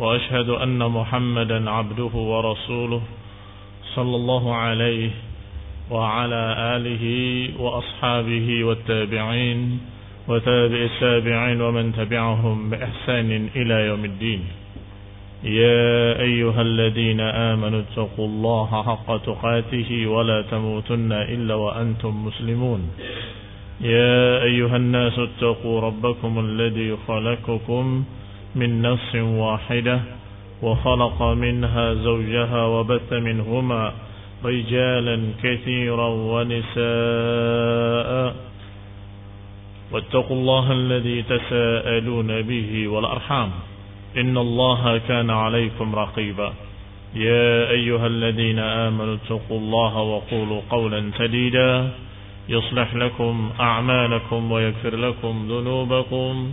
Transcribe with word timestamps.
وأشهد 0.00 0.48
أن 0.48 0.80
محمدا 0.90 1.70
عبده 1.70 2.14
ورسوله 2.14 3.02
صلى 3.94 4.16
الله 4.16 4.54
عليه 4.54 5.10
وعلى 5.90 6.44
آله 6.76 7.04
وأصحابه 7.62 8.64
والتابعين 8.64 9.80
وتابع 10.28 10.80
التابعين 10.92 11.60
ومن 11.60 11.92
تبعهم 11.92 12.70
بإحسان 12.70 13.48
إلى 13.56 13.74
يوم 13.86 14.04
الدين. 14.04 14.40
يا 15.44 16.20
أيها 16.20 16.62
الذين 16.62 17.20
آمنوا 17.20 17.80
اتقوا 17.80 18.26
الله 18.26 18.82
حق 18.82 19.08
تقاته 19.16 20.06
ولا 20.06 20.42
تموتن 20.42 21.12
إلا 21.12 21.54
وأنتم 21.54 22.24
مسلمون. 22.26 22.80
يا 23.80 24.42
أيها 24.42 24.76
الناس 24.76 25.18
اتقوا 25.18 25.80
ربكم 25.80 26.32
الذي 26.38 26.96
خلقكم 27.08 28.04
من 28.54 28.82
نفس 28.82 29.14
واحدة 29.14 30.00
وخلق 30.62 31.22
منها 31.22 31.94
زوجها 31.94 32.66
وبث 32.66 33.12
منهما 33.12 33.92
رجالا 34.44 35.20
كثيرا 35.42 36.08
ونساء. 36.08 36.80
واتقوا 39.92 40.36
الله 40.36 40.72
الذي 40.72 41.22
تساءلون 41.22 42.42
به 42.42 42.88
والأرحام. 42.88 43.50
إن 44.16 44.38
الله 44.38 44.98
كان 45.08 45.30
عليكم 45.30 45.94
رقيبا. 45.94 46.52
يا 47.14 47.70
أيها 47.70 48.06
الذين 48.06 48.58
آمنوا 48.58 49.14
اتقوا 49.14 49.58
الله 49.58 49.98
وقولوا 49.98 50.60
قولا 50.70 51.10
سديدا. 51.18 51.90
يصلح 52.48 52.94
لكم 52.94 53.50
أعمالكم 53.60 54.52
ويغفر 54.52 54.96
لكم 54.96 55.46
ذنوبكم. 55.48 56.52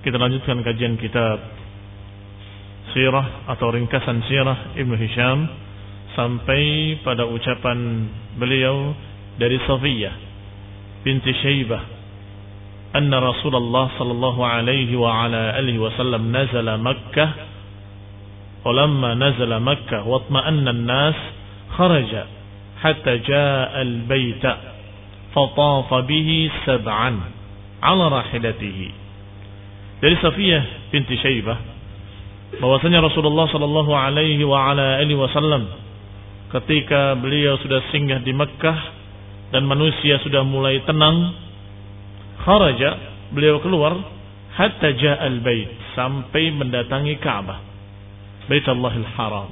Kita 0.00 0.16
lanjutkan 0.16 0.64
kajian 0.64 0.96
kitab 0.96 1.38
Sirah 2.96 3.46
atau 3.52 3.68
ringkasan 3.68 4.24
Sirah 4.24 4.72
Ibnu 4.74 4.96
Hisham 4.96 5.44
sampai 6.16 6.96
pada 7.04 7.28
ucapan 7.28 8.08
beliau 8.40 8.96
dari 9.36 9.60
Safiyah 9.62 10.14
binti 11.04 11.30
Syaibah 11.36 11.82
anna 12.96 13.22
Rasulullah 13.22 13.92
sallallahu 13.94 14.40
alaihi 14.42 14.96
wa 14.98 15.28
ala 15.28 15.54
alihi 15.54 15.78
wasallam 15.78 16.32
nazala 16.32 16.80
Makkah 16.80 17.50
ولما 18.60 19.14
نزل 19.14 19.60
مكة 19.60 20.04
واطمأن 20.04 20.68
الناس 20.68 21.14
خرج 21.80 22.12
حتى 22.82 23.18
جاء 23.18 23.82
البيت 23.82 24.44
فطاف 25.32 25.94
به 25.94 26.50
سبعا 26.66 27.20
على 27.82 28.08
راحلته 28.08 28.90
dari 30.00 30.16
Safiyah 30.16 30.92
binti 30.92 31.16
Syaibah 31.20 31.58
bahwasanya 32.58 33.04
Rasulullah 33.04 33.46
sallallahu 33.48 33.92
alaihi 33.94 34.42
wa 34.42 34.72
ala 34.72 34.98
alihi 35.00 35.16
wasallam 35.16 35.68
ketika 36.50 37.14
beliau 37.20 37.60
sudah 37.62 37.84
singgah 37.94 38.20
di 38.24 38.34
Mekkah 38.34 38.78
dan 39.54 39.68
manusia 39.68 40.18
sudah 40.24 40.42
mulai 40.42 40.82
tenang 40.82 41.30
kharaja 42.42 42.90
beliau 43.30 43.62
keluar 43.62 43.94
hatta 44.56 44.90
ja'al 44.96 45.38
bait 45.44 45.68
sampai 45.94 46.50
mendatangi 46.56 47.14
Ka'bah 47.22 47.70
Baitullahil 48.50 49.06
Haram. 49.14 49.46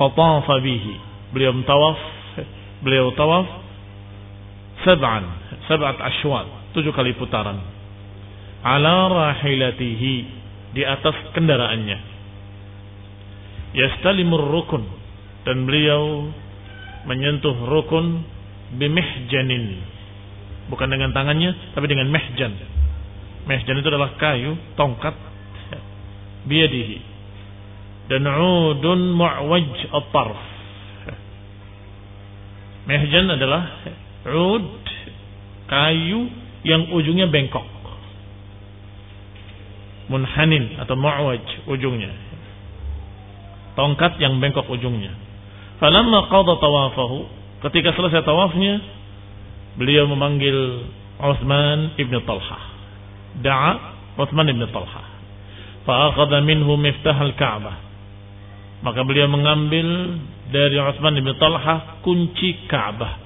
Fatafa 0.00 0.56
bihi. 0.64 0.94
Beliau 1.36 1.52
tawaf 1.68 1.98
beliau 2.80 3.12
tawaf 3.16 3.48
sab'an 4.84 5.24
sab'at 5.64 5.96
ashwat 5.96 6.46
tujuh 6.76 6.92
kali 6.92 7.16
putaran 7.16 7.56
ala 8.64 9.12
rahilatihi 9.12 10.14
di 10.72 10.82
atas 10.82 11.14
kendaraannya. 11.36 11.98
Yastalimur 13.76 14.48
rukun 14.48 14.82
dan 15.44 15.68
beliau 15.68 16.32
menyentuh 17.04 17.54
rukun 17.68 18.24
bimihjanin. 18.80 19.84
Bukan 20.72 20.88
dengan 20.88 21.12
tangannya 21.12 21.76
tapi 21.76 21.86
dengan 21.92 22.08
mehjan 22.08 22.56
mehjan 23.44 23.76
itu 23.76 23.88
adalah 23.92 24.16
kayu 24.16 24.56
tongkat 24.74 25.12
biadihi. 26.48 26.98
Dan 28.08 28.28
udun 28.28 29.16
mu'waj 29.16 29.88
at-tarf. 29.92 30.40
Mehjan 32.84 33.32
adalah 33.32 33.64
ud 34.28 34.80
kayu 35.68 36.28
yang 36.64 36.92
ujungnya 36.92 37.32
bengkok 37.32 37.73
munhanin 40.10 40.78
atau 40.80 40.96
mu'waj 40.96 41.68
ujungnya. 41.68 42.12
Tongkat 43.74 44.22
yang 44.22 44.38
bengkok 44.38 44.68
ujungnya. 44.70 45.10
Falamma 45.82 46.30
qada 46.30 46.54
tawafahu 46.60 47.18
ketika 47.68 47.90
selesai 47.98 48.22
tawafnya 48.22 48.78
beliau 49.74 50.06
memanggil 50.06 50.86
Uthman 51.18 51.98
ibn 51.98 52.14
Talha. 52.22 52.60
Da'a 53.42 53.72
Uthman 54.20 54.46
ibn 54.50 54.62
Talha. 54.70 55.02
Fa'akhadha 55.84 56.40
minhu 56.46 56.78
miftah 56.78 57.18
al-Ka'bah 57.18 57.84
maka 58.84 59.00
beliau 59.00 59.32
mengambil 59.32 60.20
dari 60.52 60.76
Uthman 60.76 61.16
ibn 61.16 61.32
Talha 61.40 62.04
kunci 62.04 62.68
Ka'bah. 62.68 63.16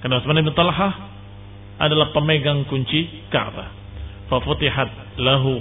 Karena 0.00 0.22
Utsman 0.22 0.40
bin 0.40 0.54
Talha 0.54 0.88
adalah 1.82 2.14
pemegang 2.14 2.64
kunci 2.70 3.26
Ka'bah. 3.34 3.68
Fafutihat 4.30 5.18
lahu 5.18 5.58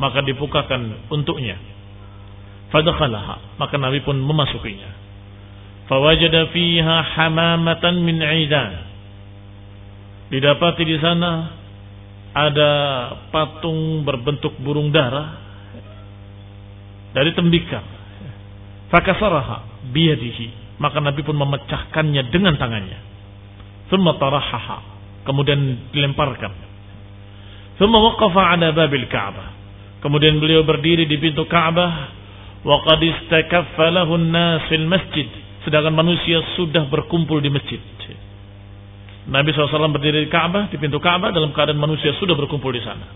maka 0.00 0.22
dibukakan 0.22 1.08
untuknya. 1.10 1.58
Fadakhalaha 2.74 3.58
maka 3.60 3.78
Nabi 3.78 4.02
pun 4.02 4.18
memasukinya. 4.18 4.90
Fawajada 5.86 6.50
fiha 6.50 6.96
hamamatan 7.14 7.94
min 8.02 8.18
'idan. 8.18 8.72
Didapati 10.32 10.82
di 10.82 10.96
sana 10.98 11.54
ada 12.34 12.70
patung 13.30 14.02
berbentuk 14.02 14.58
burung 14.58 14.90
dara 14.90 15.38
dari 17.14 17.30
tembikar. 17.36 17.84
Fakasaraha 18.90 19.86
biyadihi 19.94 20.78
maka 20.82 20.98
Nabi 20.98 21.22
pun 21.22 21.38
memecahkannya 21.38 22.22
dengan 22.34 22.58
tangannya. 22.58 22.98
Thumma 23.92 24.18
tarahaha. 24.18 24.78
Kemudian 25.24 25.88
dilemparkan. 25.94 26.52
Thumma 27.78 27.98
waqafa 28.02 28.42
ala 28.58 28.74
babil 28.74 29.06
Ka'bah. 29.06 29.63
Kemudian 30.04 30.36
beliau 30.36 30.68
berdiri 30.68 31.08
di 31.08 31.16
pintu 31.16 31.48
Ka'bah. 31.48 32.12
Wa 32.60 32.76
qad 32.84 33.00
istakaffa 33.00 33.88
lahu 33.88 34.20
an-nas 34.20 34.68
fil 34.68 34.84
masjid. 34.84 35.24
Sedangkan 35.64 35.96
manusia 35.96 36.44
sudah 36.60 36.84
berkumpul 36.92 37.40
di 37.40 37.48
masjid. 37.48 37.80
Nabi 39.24 39.56
SAW 39.56 39.88
berdiri 39.96 40.28
di 40.28 40.30
Ka'bah, 40.30 40.68
di 40.68 40.76
pintu 40.76 41.00
Ka'bah 41.00 41.32
dalam 41.32 41.56
keadaan 41.56 41.80
manusia 41.80 42.12
sudah 42.20 42.36
berkumpul 42.36 42.76
di 42.76 42.84
sana. 42.84 43.08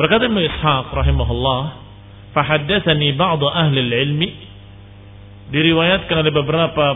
Berkata 0.00 0.24
Ibnu 0.24 0.40
Ishaq 0.40 0.88
rahimahullah, 0.88 1.60
"Fahaddatsani 2.32 3.12
ba'd 3.12 3.44
ahli 3.44 3.76
al-ilmi" 3.76 4.28
diriwayatkan 5.52 6.16
oleh 6.24 6.32
beberapa 6.32 6.86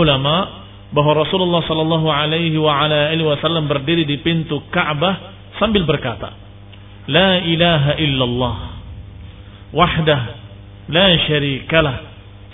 ulama 0.00 0.64
bahwa 0.96 1.20
Rasulullah 1.20 1.60
Shallallahu 1.68 2.08
Alaihi 2.08 2.56
Wasallam 3.20 3.68
berdiri 3.68 4.08
di 4.08 4.16
pintu 4.24 4.64
Ka'bah 4.72 5.36
sambil 5.60 5.84
berkata, 5.84 6.45
La 7.06 7.38
ilaha 7.38 7.92
illallah 7.98 8.56
wahdah 9.72 10.22
لا 10.88 11.16
شريك 11.26 11.74
له 11.74 11.96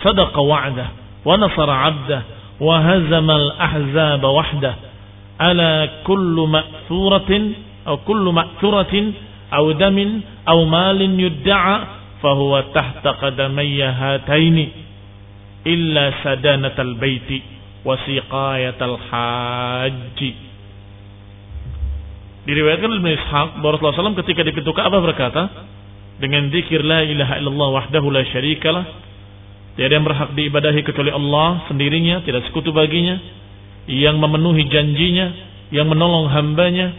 صدق 0.04 0.38
وعده 0.38 0.86
ونصر 1.24 1.70
عبده 1.70 2.22
وهزم 2.60 3.30
الأحزاب 3.30 4.24
وحده. 4.24 4.74
ألا 5.40 5.88
كل 6.04 6.36
مأثورة 6.48 7.32
أو 7.88 7.96
كل 7.96 8.24
مأثورة 8.32 8.94
أو 9.54 9.72
دم 9.72 10.20
أو 10.48 10.64
مال 10.64 11.00
يدعى 11.20 11.78
فهو 12.22 12.60
تحت 12.74 13.06
قدمي 13.06 13.82
هاتين 13.82 14.68
إلا 15.66 16.04
سدانة 16.24 16.76
البيت 16.78 17.30
وسقاية 17.84 18.80
الحاج. 18.80 20.22
Diriwayatkan 22.42 22.90
oleh 22.90 23.14
Ishaq 23.14 23.62
bahwa 23.62 23.78
Rasulullah 23.78 24.10
SAW 24.10 24.18
ketika 24.26 24.42
di 24.42 24.50
pintu 24.50 24.74
Ka'bah 24.74 24.98
berkata 24.98 25.42
dengan 26.18 26.50
zikir 26.50 26.82
la 26.82 27.06
ilaha 27.06 27.38
illallah 27.38 27.68
wahdahu 27.78 28.10
la 28.10 28.26
syarikalah 28.26 28.82
tiada 29.78 29.94
yang 29.94 30.02
berhak 30.02 30.34
diibadahi 30.34 30.82
kecuali 30.82 31.14
Allah 31.14 31.70
sendirinya 31.70 32.26
tidak 32.26 32.42
sekutu 32.50 32.74
baginya 32.74 33.14
yang 33.86 34.18
memenuhi 34.18 34.66
janjinya 34.66 35.26
yang 35.70 35.86
menolong 35.86 36.34
hambanya 36.34 36.90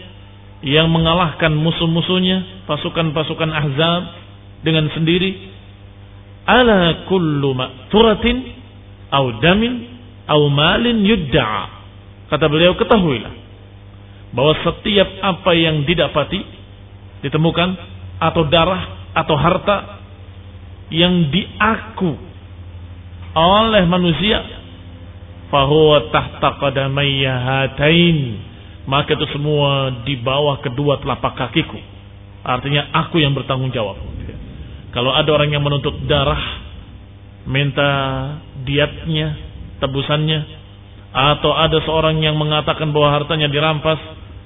yang 0.64 0.88
mengalahkan 0.88 1.52
musuh-musuhnya 1.52 2.64
pasukan-pasukan 2.64 3.50
ahzab 3.52 4.02
dengan 4.64 4.88
sendiri 4.96 5.36
ala 6.48 7.04
kullu 7.04 7.52
ma'turatin 7.52 8.48
au 9.12 9.28
damin 9.44 9.92
au 10.24 10.48
malin 10.48 11.04
yudda'a. 11.04 11.64
Kata 12.32 12.48
beliau 12.48 12.72
ketahuilah 12.80 13.43
bahwa 14.34 14.54
setiap 14.66 15.08
apa 15.22 15.50
yang 15.54 15.86
didapati 15.86 16.42
ditemukan 17.22 17.68
atau 18.18 18.42
darah 18.50 19.14
atau 19.14 19.34
harta 19.38 19.76
yang 20.90 21.30
diaku 21.30 22.18
oleh 23.34 23.82
manusia 23.86 24.42
fahuwa 25.48 26.10
tahta 26.10 26.58
qadamayya 26.58 27.34
hatain 27.34 28.18
maka 28.84 29.16
itu 29.16 29.24
semua 29.32 30.04
di 30.04 30.20
bawah 30.20 30.60
kedua 30.60 31.00
telapak 31.00 31.40
kakiku. 31.40 31.80
Artinya 32.44 32.92
aku 32.92 33.16
yang 33.16 33.32
bertanggung 33.32 33.72
jawab. 33.72 33.96
Kalau 34.92 35.10
ada 35.10 35.26
orang 35.32 35.50
yang 35.50 35.64
menuntut 35.64 36.04
darah 36.04 36.60
minta 37.48 37.90
diatnya 38.62 39.40
tebusannya 39.80 40.40
atau 41.14 41.50
ada 41.56 41.80
seorang 41.82 42.20
yang 42.20 42.36
mengatakan 42.36 42.92
bahwa 42.92 43.16
hartanya 43.16 43.48
dirampas 43.48 43.98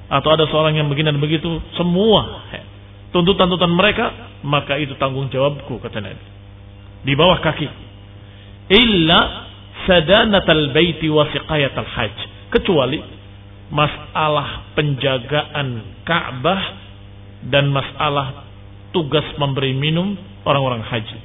atau 0.08 0.28
ada 0.32 0.48
seorang 0.48 0.72
yang 0.80 0.88
begini 0.88 1.12
dan 1.12 1.20
begitu, 1.20 1.60
semua 1.76 2.48
tuntutan-tuntutan 3.12 3.72
mereka, 3.72 4.06
maka 4.40 4.80
itu 4.80 4.96
tanggung 4.96 5.28
jawabku 5.28 5.80
kata 5.84 6.00
Nabi. 6.00 6.26
Di 7.04 7.12
bawah 7.12 7.38
kaki. 7.44 7.68
Illa 8.68 9.18
sadanatal 9.84 10.72
baiti 10.72 11.08
wa 11.12 11.28
siqayatal 11.28 11.88
hajj. 11.88 12.16
Kecuali 12.48 13.00
masalah 13.68 14.72
penjagaan 14.72 16.00
Ka'bah 16.08 16.62
dan 17.44 17.68
masalah 17.68 18.48
tugas 18.96 19.24
memberi 19.36 19.76
minum 19.76 20.16
orang-orang 20.48 20.80
haji. 20.88 21.18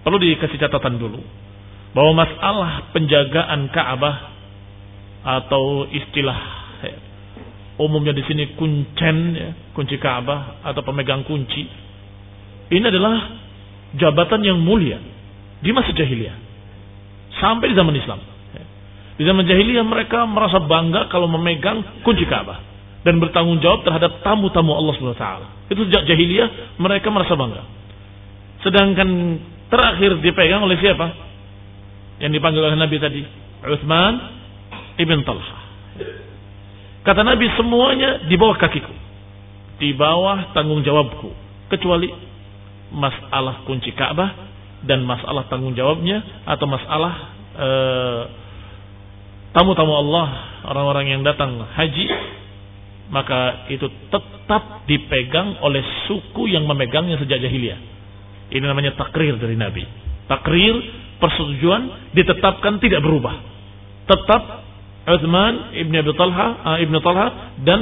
Perlu 0.00 0.16
dikasih 0.16 0.56
catatan 0.56 0.96
dulu 0.96 1.20
bahwa 1.92 2.24
masalah 2.24 2.88
penjagaan 2.96 3.68
Ka'bah 3.68 4.32
atau 5.26 5.84
istilah 5.92 6.38
umumnya 7.76 8.16
di 8.16 8.24
sini 8.24 8.56
kuncen 8.56 9.16
ya, 9.36 9.50
kunci 9.76 10.00
Ka'bah 10.00 10.64
atau 10.64 10.80
pemegang 10.80 11.24
kunci. 11.28 11.64
Ini 12.72 12.82
adalah 12.82 13.14
jabatan 13.94 14.42
yang 14.42 14.58
mulia 14.58 14.98
di 15.60 15.70
masa 15.70 15.92
jahiliyah 15.92 16.36
sampai 17.36 17.72
di 17.72 17.76
zaman 17.76 17.94
Islam. 17.94 18.20
Di 19.16 19.24
zaman 19.24 19.48
jahiliyah 19.48 19.84
mereka 19.84 20.28
merasa 20.28 20.60
bangga 20.60 21.08
kalau 21.08 21.24
memegang 21.24 22.04
kunci 22.04 22.28
Ka'bah 22.28 22.60
dan 23.00 23.16
bertanggung 23.22 23.62
jawab 23.64 23.86
terhadap 23.86 24.20
tamu-tamu 24.20 24.76
Allah 24.76 24.92
Subhanahu 24.98 25.16
wa 25.16 25.22
taala. 25.22 25.48
Itu 25.72 25.88
sejak 25.88 26.04
jahiliyah 26.04 26.76
mereka 26.82 27.08
merasa 27.08 27.32
bangga. 27.32 27.64
Sedangkan 28.60 29.08
terakhir 29.72 30.20
dipegang 30.20 30.64
oleh 30.64 30.76
siapa? 30.82 31.06
Yang 32.18 32.40
dipanggil 32.40 32.60
oleh 32.66 32.76
Nabi 32.80 32.96
tadi, 32.98 33.22
Uthman 33.62 34.14
ibn 35.00 35.22
Talha. 35.22 35.56
Kata 37.06 37.22
Nabi 37.22 37.46
semuanya 37.54 38.26
di 38.26 38.34
bawah 38.34 38.58
kakiku. 38.58 38.90
Di 39.78 39.94
bawah 39.94 40.50
tanggung 40.58 40.82
jawabku. 40.82 41.30
Kecuali 41.70 42.10
masalah 42.90 43.62
kunci 43.62 43.94
Ka'bah 43.94 44.34
dan 44.82 45.06
masalah 45.06 45.46
tanggung 45.46 45.78
jawabnya 45.78 46.42
atau 46.42 46.66
masalah 46.66 47.14
eh, 47.54 48.22
tamu-tamu 49.54 49.94
uh, 49.94 50.02
Allah, 50.02 50.26
orang-orang 50.66 51.14
yang 51.14 51.22
datang 51.22 51.62
haji, 51.62 52.06
maka 53.14 53.70
itu 53.70 53.86
tetap 54.10 54.82
dipegang 54.90 55.62
oleh 55.62 55.86
suku 56.10 56.50
yang 56.50 56.66
memegangnya 56.66 57.22
sejak 57.22 57.38
jahiliyah. 57.38 57.78
Ini 58.50 58.66
namanya 58.66 58.98
takrir 58.98 59.38
dari 59.38 59.54
Nabi. 59.54 59.86
Takrir 60.26 60.74
persetujuan 61.22 62.14
ditetapkan 62.18 62.82
tidak 62.82 62.98
berubah. 63.02 63.34
Tetap 64.06 64.65
Uthman 65.06 65.70
ibn 65.78 65.94
Abi 65.94 66.10
Talha, 66.18 66.46
uh, 66.66 66.78
ibn 66.82 66.98
Talha 66.98 67.54
dan 67.62 67.80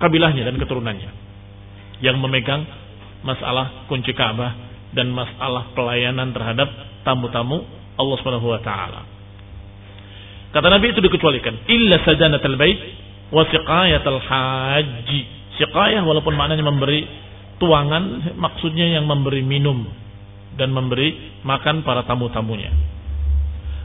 kabilahnya 0.00 0.48
dan 0.48 0.56
keturunannya 0.56 1.10
yang 2.00 2.16
memegang 2.18 2.64
masalah 3.20 3.88
kunci 3.88 4.16
Ka'bah 4.16 4.52
dan 4.96 5.12
masalah 5.12 5.76
pelayanan 5.76 6.32
terhadap 6.32 6.68
tamu-tamu 7.04 7.64
Allah 8.00 8.16
Subhanahu 8.20 8.48
wa 8.50 8.60
taala. 8.64 9.00
Kata 10.54 10.70
Nabi 10.70 10.94
itu 10.94 11.02
dikecualikan 11.02 11.66
illa 11.66 11.98
sajanatul 12.06 12.56
bait 12.56 12.78
wa 13.34 13.42
siqayatul 13.44 14.22
haji. 14.22 15.20
Siqayah 15.58 16.02
walaupun 16.02 16.34
maknanya 16.34 16.66
memberi 16.66 17.06
tuangan 17.58 18.34
maksudnya 18.38 18.98
yang 18.98 19.06
memberi 19.06 19.42
minum 19.42 19.86
dan 20.54 20.70
memberi 20.70 21.42
makan 21.42 21.82
para 21.82 22.06
tamu-tamunya. 22.06 22.70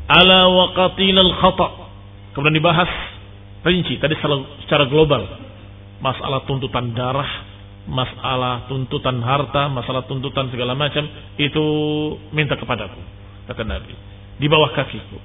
Ala 0.09 0.49
wa 0.49 0.65
qatilal 0.73 1.33
khata' 1.37 1.88
Kemudian 2.39 2.55
dibahas 2.55 2.87
rinci 3.67 3.99
tadi 3.99 4.15
secara 4.63 4.87
global. 4.87 5.27
Masalah 5.99 6.47
tuntutan 6.47 6.95
darah, 6.95 7.27
masalah 7.83 8.63
tuntutan 8.71 9.19
harta, 9.19 9.67
masalah 9.67 10.07
tuntutan 10.07 10.47
segala 10.47 10.71
macam 10.71 11.03
itu 11.35 11.63
minta 12.31 12.55
kepadaku 12.55 12.95
kata 13.43 13.67
Nabi. 13.67 13.91
Di 14.39 14.47
bawah 14.47 14.71
kakiku. 14.71 15.19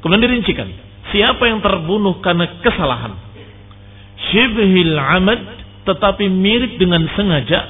Kemudian 0.00 0.24
dirincikan 0.24 0.72
siapa 1.12 1.52
yang 1.52 1.60
terbunuh 1.60 2.16
karena 2.24 2.64
kesalahan? 2.64 3.12
Syibhil 4.32 4.96
amad 4.96 5.44
tetapi 5.84 6.32
mirip 6.32 6.80
dengan 6.80 7.04
sengaja? 7.12 7.60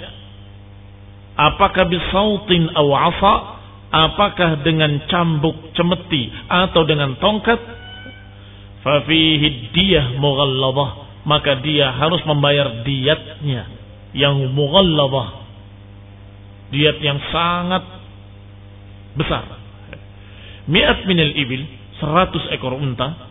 Apakah 1.35 1.83
bisautin 1.91 2.71
aw 2.79 2.89
asa? 3.11 3.35
Apakah 3.91 4.63
dengan 4.63 5.03
cambuk 5.11 5.75
cemeti 5.75 6.31
atau 6.47 6.87
dengan 6.87 7.19
tongkat 7.19 7.78
fafihi 8.85 9.75
diyah 9.75 10.17
mughalladhah. 10.19 11.07
Maka 11.29 11.61
dia 11.61 11.93
harus 11.93 12.25
membayar 12.25 12.83
diatnya 12.87 13.69
yang 14.17 14.39
mughalladhah. 14.55 15.29
Diat 16.69 16.97
yang 17.01 17.19
sangat 17.33 17.85
besar. 19.17 19.45
Mi'at 20.69 21.09
minal 21.09 21.33
ibil 21.33 21.65
100 22.01 22.55
ekor 22.55 22.77
unta. 22.77 23.29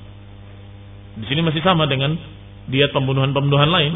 Di 1.18 1.26
sini 1.30 1.42
masih 1.46 1.62
sama 1.62 1.86
dengan 1.86 2.18
diat 2.70 2.92
pembunuhan-pembunuhan 2.94 3.70
lain. 3.70 3.94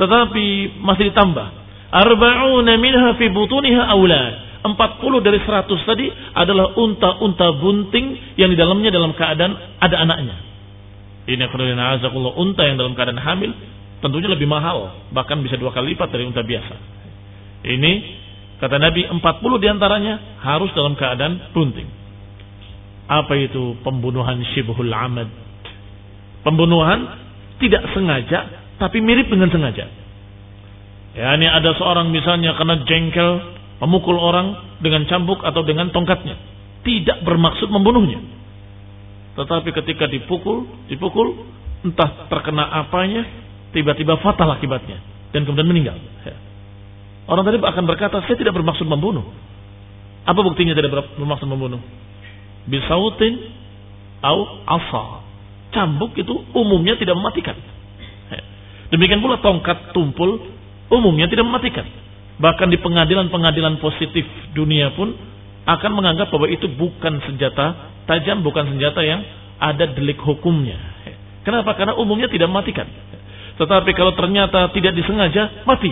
Tetapi 0.00 0.78
masih 0.80 1.12
ditambah. 1.12 1.48
Arba'una 1.88 2.76
minha 2.76 3.16
fi 3.16 3.32
butuniha 3.32 3.82
aulad 3.88 4.47
40 4.64 5.26
dari 5.26 5.38
100 5.38 5.70
tadi 5.86 6.06
adalah 6.34 6.74
unta-unta 6.74 7.46
bunting 7.62 8.36
yang 8.40 8.50
di 8.50 8.58
dalamnya 8.58 8.90
dalam 8.90 9.14
keadaan 9.14 9.52
ada 9.78 9.96
anaknya. 10.02 10.36
Ini 11.28 11.44
azakullah 11.44 12.34
unta 12.40 12.64
yang 12.64 12.80
dalam 12.80 12.96
keadaan 12.96 13.20
hamil 13.20 13.52
tentunya 14.00 14.32
lebih 14.32 14.48
mahal, 14.48 15.10
bahkan 15.12 15.38
bisa 15.44 15.60
dua 15.60 15.74
kali 15.74 15.92
lipat 15.94 16.08
dari 16.08 16.24
unta 16.24 16.40
biasa. 16.40 16.74
Ini 17.68 17.92
kata 18.62 18.80
Nabi 18.80 19.06
40 19.06 19.62
di 19.62 19.66
antaranya 19.68 20.14
harus 20.40 20.70
dalam 20.72 20.96
keadaan 20.96 21.52
bunting. 21.52 21.88
Apa 23.08 23.34
itu 23.36 23.76
pembunuhan 23.84 24.40
syibhul 24.56 24.92
amad? 24.92 25.28
Pembunuhan 26.44 26.98
tidak 27.58 27.82
sengaja 27.92 28.40
tapi 28.78 29.02
mirip 29.02 29.26
dengan 29.28 29.50
sengaja. 29.50 29.86
Ya, 31.18 31.34
ini 31.34 31.50
ada 31.50 31.74
seorang 31.74 32.14
misalnya 32.14 32.54
kena 32.54 32.86
jengkel 32.86 33.57
memukul 33.78 34.18
orang 34.18 34.78
dengan 34.82 35.06
cambuk 35.06 35.42
atau 35.42 35.62
dengan 35.62 35.90
tongkatnya. 35.94 36.34
Tidak 36.82 37.26
bermaksud 37.26 37.70
membunuhnya 37.70 38.38
tetapi 39.38 39.70
ketika 39.70 40.10
dipukul, 40.10 40.66
dipukul, 40.90 41.46
entah 41.86 42.26
terkena 42.26 42.66
apanya, 42.82 43.22
tiba-tiba 43.70 44.18
fatal 44.18 44.50
akibatnya. 44.50 44.98
Dan 45.30 45.46
kemudian 45.46 45.70
meninggal. 45.70 45.94
Ya. 46.26 46.34
Orang 47.30 47.46
tadi 47.46 47.62
akan 47.62 47.84
berkata, 47.86 48.18
saya 48.26 48.34
tidak 48.34 48.58
bermaksud 48.58 48.82
membunuh. 48.82 49.22
Apa 50.26 50.42
buktinya 50.42 50.74
tidak 50.74 50.90
bermaksud 51.14 51.46
membunuh? 51.46 51.78
Bisautin 52.66 53.38
au 54.26 54.38
asa. 54.66 55.22
Cambuk 55.70 56.18
itu 56.18 56.34
umumnya 56.58 56.98
tidak 56.98 57.14
mematikan. 57.14 57.54
Demikian 58.90 59.22
pula 59.22 59.38
tongkat 59.38 59.94
tumpul 59.94 60.50
umumnya 60.90 61.30
tidak 61.30 61.46
mematikan. 61.46 61.86
Bahkan 62.38 62.70
di 62.70 62.78
pengadilan-pengadilan 62.78 63.82
positif 63.82 64.22
dunia 64.54 64.94
pun 64.94 65.10
akan 65.66 65.90
menganggap 65.92 66.30
bahwa 66.30 66.46
itu 66.48 66.70
bukan 66.78 67.18
senjata 67.26 67.98
tajam, 68.06 68.40
bukan 68.46 68.72
senjata 68.72 69.02
yang 69.02 69.20
ada 69.58 69.90
delik 69.90 70.22
hukumnya. 70.22 70.78
Kenapa? 71.42 71.74
Karena 71.74 71.98
umumnya 71.98 72.30
tidak 72.30 72.46
mematikan. 72.46 72.86
Tetapi 73.58 73.90
kalau 73.98 74.14
ternyata 74.14 74.70
tidak 74.70 74.94
disengaja, 74.94 75.66
mati. 75.66 75.90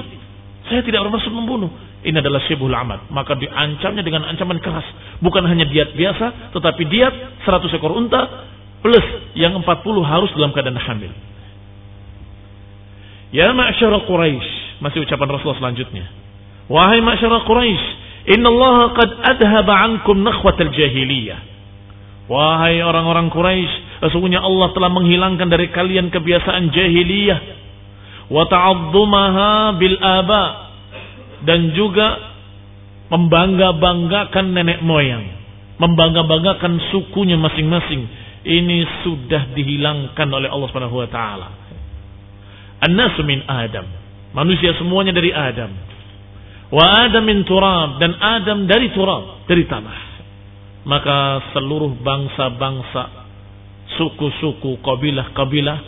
Saya 0.71 0.83
tidak 0.83 1.03
bermaksud 1.07 1.31
membunuh. 1.35 1.71
Ini 2.07 2.23
adalah 2.23 2.39
syibul 2.47 2.71
amat. 2.71 3.11
Maka 3.11 3.35
diancamnya 3.35 4.03
dengan 4.07 4.23
ancaman 4.27 4.63
keras. 4.63 4.87
Bukan 5.19 5.43
hanya 5.47 5.67
diat 5.67 5.95
biasa, 5.99 6.55
tetapi 6.55 6.83
diat 6.87 7.15
100 7.43 7.75
ekor 7.75 7.95
unta 7.95 8.23
plus 8.83 9.35
yang 9.35 9.59
40 9.59 9.67
harus 10.07 10.31
dalam 10.39 10.55
keadaan 10.55 10.79
hamil. 10.79 11.11
Ya 13.35 13.51
ma'asyara 13.51 14.07
Quraisy, 14.07 14.79
masih 14.79 15.03
ucapan 15.03 15.27
Rasulullah 15.35 15.59
selanjutnya. 15.59 16.07
Wahai 16.67 16.99
ma'asyara 16.99 17.47
Quraisy, 17.47 17.85
inna 18.35 18.49
Allah 18.51 18.77
qad 18.99 19.11
adhaba 19.23 19.75
ankum 19.87 20.19
nakhwatal 20.23 20.75
jahiliyah. 20.75 21.39
Wahai 22.27 22.83
orang-orang 22.83 23.31
Quraisy, 23.31 24.03
sesungguhnya 24.03 24.43
Allah 24.43 24.75
telah 24.75 24.91
menghilangkan 24.91 25.47
dari 25.47 25.71
kalian 25.71 26.11
kebiasaan 26.11 26.75
jahiliyah 26.75 27.39
wa 28.27 28.43
ta'adzumaha 28.51 29.79
bil 29.79 29.97
aba 30.03 30.45
dan 31.47 31.71
juga 31.79 32.35
membangga-banggakan 33.15 34.47
nenek 34.51 34.83
moyang, 34.83 35.23
membangga-banggakan 35.79 36.83
sukunya 36.91 37.39
masing-masing. 37.39 38.27
Ini 38.47 38.79
sudah 39.03 39.55
dihilangkan 39.55 40.27
oleh 40.31 40.51
Allah 40.51 40.67
Subhanahu 40.71 41.03
wa 41.03 41.09
taala. 41.11 41.49
Adam. 43.47 43.87
Manusia 44.35 44.75
semuanya 44.79 45.15
dari 45.15 45.35
Adam. 45.35 45.71
Wa 46.67 47.07
Adam 47.07 47.25
min 47.27 47.47
turab 47.47 48.03
dan 48.03 48.19
Adam 48.19 48.67
dari 48.67 48.91
turab, 48.91 49.47
dari 49.47 49.65
tanah. 49.71 49.99
Maka 50.87 51.51
seluruh 51.55 51.99
bangsa-bangsa, 51.99 53.03
suku-suku, 53.99 54.79
kabilah-kabilah 54.83 55.79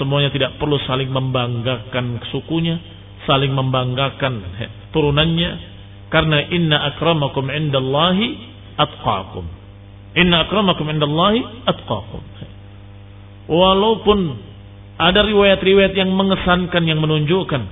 semuanya 0.00 0.32
tidak 0.32 0.56
perlu 0.60 0.76
saling 0.84 1.08
membanggakan 1.08 2.20
sukunya, 2.32 2.80
saling 3.28 3.52
membanggakan 3.52 4.44
turunannya 4.92 5.50
karena 6.08 6.38
inna 6.52 6.76
akramakum 6.94 7.48
indallahi 7.52 8.28
atqakum. 8.80 9.44
Inna 10.16 10.48
akramakum 10.48 10.88
indallahi 10.88 11.68
atqakum. 11.68 12.22
Walaupun 13.46 14.18
ada 14.96 15.20
riwayat-riwayat 15.20 15.92
yang 15.92 16.12
mengesankan 16.16 16.82
yang 16.88 17.04
menunjukkan 17.04 17.62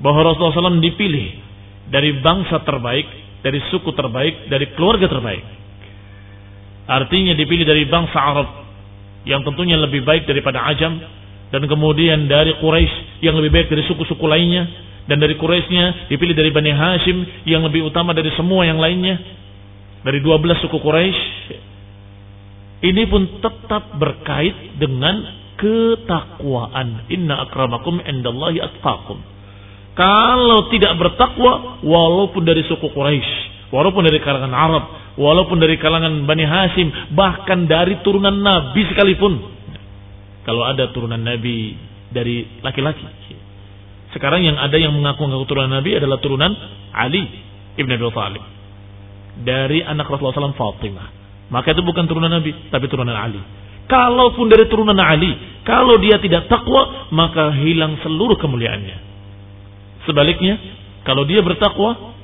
bahwa 0.00 0.32
Rasulullah 0.32 0.72
SAW 0.72 0.80
dipilih 0.80 1.43
dari 1.88 2.20
bangsa 2.20 2.64
terbaik, 2.64 3.06
dari 3.44 3.60
suku 3.68 3.92
terbaik, 3.92 4.48
dari 4.48 4.72
keluarga 4.72 5.08
terbaik. 5.08 5.44
Artinya 6.84 7.32
dipilih 7.32 7.64
dari 7.64 7.88
bangsa 7.88 8.18
Arab 8.20 8.48
yang 9.24 9.40
tentunya 9.40 9.80
lebih 9.80 10.04
baik 10.04 10.28
daripada 10.28 10.68
Ajam 10.68 11.00
dan 11.48 11.62
kemudian 11.64 12.28
dari 12.28 12.56
Quraisy 12.60 13.24
yang 13.24 13.36
lebih 13.40 13.56
baik 13.56 13.68
dari 13.72 13.82
suku-suku 13.88 14.24
lainnya 14.28 14.68
dan 15.04 15.20
dari 15.20 15.36
Quraisynya 15.36 16.08
dipilih 16.12 16.36
dari 16.36 16.50
Bani 16.52 16.72
Hashim 16.72 17.18
yang 17.48 17.64
lebih 17.64 17.88
utama 17.88 18.16
dari 18.16 18.32
semua 18.36 18.64
yang 18.64 18.80
lainnya. 18.80 19.20
Dari 20.04 20.20
12 20.20 20.60
suku 20.60 20.76
Quraisy. 20.84 21.20
Ini 22.84 23.02
pun 23.08 23.40
tetap 23.40 23.96
berkait 23.96 24.76
dengan 24.76 25.24
ketakwaan. 25.56 27.08
Inna 27.08 27.48
akramakum 27.48 28.04
indallahi 28.04 28.60
atqakum 28.60 29.33
kalau 29.94 30.70
tidak 30.74 30.98
bertakwa 30.98 31.82
walaupun 31.86 32.42
dari 32.42 32.66
suku 32.66 32.90
Quraisy 32.90 33.70
walaupun 33.70 34.02
dari 34.06 34.18
kalangan 34.22 34.54
Arab 34.54 34.84
walaupun 35.18 35.62
dari 35.62 35.78
kalangan 35.78 36.26
Bani 36.26 36.44
Hashim, 36.44 37.14
bahkan 37.14 37.66
dari 37.70 38.02
turunan 38.02 38.34
Nabi 38.34 38.82
sekalipun. 38.90 39.32
Kalau 40.44 40.62
ada 40.66 40.92
turunan 40.92 41.20
Nabi 41.22 41.72
dari 42.12 42.60
laki-laki. 42.60 43.06
Sekarang 44.12 44.46
yang 44.46 44.60
ada 44.60 44.76
yang 44.78 44.94
mengaku-ngaku 44.94 45.44
turunan 45.48 45.72
Nabi 45.72 45.98
adalah 45.98 46.22
turunan 46.22 46.52
Ali 46.94 47.24
ibn 47.80 47.90
Abi 47.90 48.04
Thalib. 48.12 48.44
Dari 49.42 49.82
anak 49.82 50.06
Rasulullah 50.06 50.54
SAW 50.54 50.54
Fatimah. 50.54 51.08
Maka 51.50 51.74
itu 51.74 51.82
bukan 51.82 52.06
turunan 52.06 52.30
Nabi, 52.30 52.70
tapi 52.70 52.86
turunan 52.86 53.16
Ali. 53.16 53.42
Kalaupun 53.90 54.46
dari 54.46 54.70
turunan 54.70 54.96
Ali, 54.96 55.34
kalau 55.66 55.98
dia 55.98 56.16
tidak 56.22 56.46
takwa, 56.46 57.10
maka 57.10 57.52
hilang 57.58 57.98
seluruh 58.00 58.38
kemuliaannya. 58.38 59.03
Sebaliknya, 60.04 60.60
kalau 61.04 61.24
dia 61.24 61.40
bertakwa, 61.40 62.14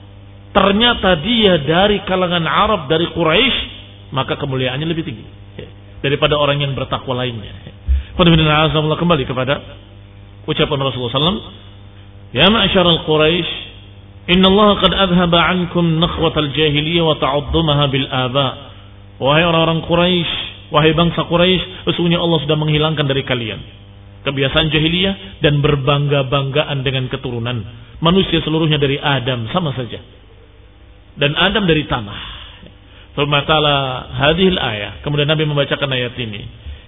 ternyata 0.53 1.21
dia 1.21 1.61
dari 1.63 2.03
kalangan 2.05 2.45
Arab 2.45 2.91
dari 2.91 3.09
Quraisy 3.13 3.81
maka 4.11 4.35
kemuliaannya 4.39 4.87
lebih 4.91 5.07
tinggi 5.07 5.25
daripada 6.03 6.35
orang 6.37 6.59
yang 6.59 6.73
bertakwa 6.75 7.23
lainnya. 7.23 7.55
Alhamdulillah 8.19 8.99
kembali 8.99 9.25
kepada 9.25 9.55
ucapan 10.45 10.79
Rasulullah 10.83 11.15
SAW. 11.15 11.43
Ya 12.31 12.47
ma'asyaral 12.47 13.07
Quraisy, 13.07 13.51
Inna 14.31 14.47
Allah 14.51 14.69
qad 14.79 14.93
adhaba 14.95 15.41
ankum 15.51 15.99
nakhwatal 15.99 16.51
jahiliyah 16.55 17.05
wa 17.07 17.17
ta'uddumaha 17.19 17.85
bil 17.91 18.07
aba. 18.07 18.49
Wahai 19.19 19.45
orang-orang 19.47 19.85
Quraisy, 19.87 20.33
wahai 20.75 20.93
bangsa 20.95 21.27
Quraisy, 21.27 21.87
sesungguhnya 21.91 22.19
Allah 22.23 22.39
sudah 22.45 22.57
menghilangkan 22.59 23.07
dari 23.07 23.23
kalian 23.27 23.61
kebiasaan 24.27 24.69
jahiliyah 24.69 25.41
dan 25.45 25.65
berbangga-banggaan 25.65 26.85
dengan 26.85 27.09
keturunan. 27.09 27.65
Manusia 28.01 28.41
seluruhnya 28.41 28.81
dari 28.81 28.97
Adam 28.97 29.49
sama 29.53 29.77
saja 29.77 30.01
dan 31.21 31.37
Adam 31.37 31.69
dari 31.69 31.85
tanah. 31.85 32.21
Termatala 33.13 34.07
hadhil 34.15 34.57
ayah. 34.57 35.03
Kemudian 35.03 35.29
Nabi 35.29 35.45
membacakan 35.45 35.91
ayat 35.93 36.15
ini. 36.17 36.43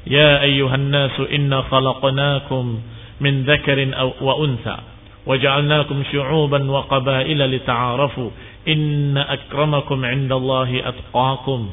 Ya 0.08 0.40
ayyuhan 0.40 0.88
nasu 0.88 1.28
inna 1.28 1.66
khalaqnakum 1.66 2.80
min 3.20 3.44
dzakarin 3.46 3.94
wa 4.18 4.34
untha 4.40 4.92
waja'alnakum 5.22 6.02
syu'uban 6.10 6.66
wa 6.66 6.90
qabaila 6.90 7.46
lita'arafu 7.46 8.34
inna 8.66 9.22
akramakum 9.22 10.02
'indallahi 10.02 10.82
atqakum. 10.82 11.70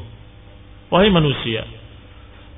Wahai 0.94 1.10
manusia, 1.14 1.66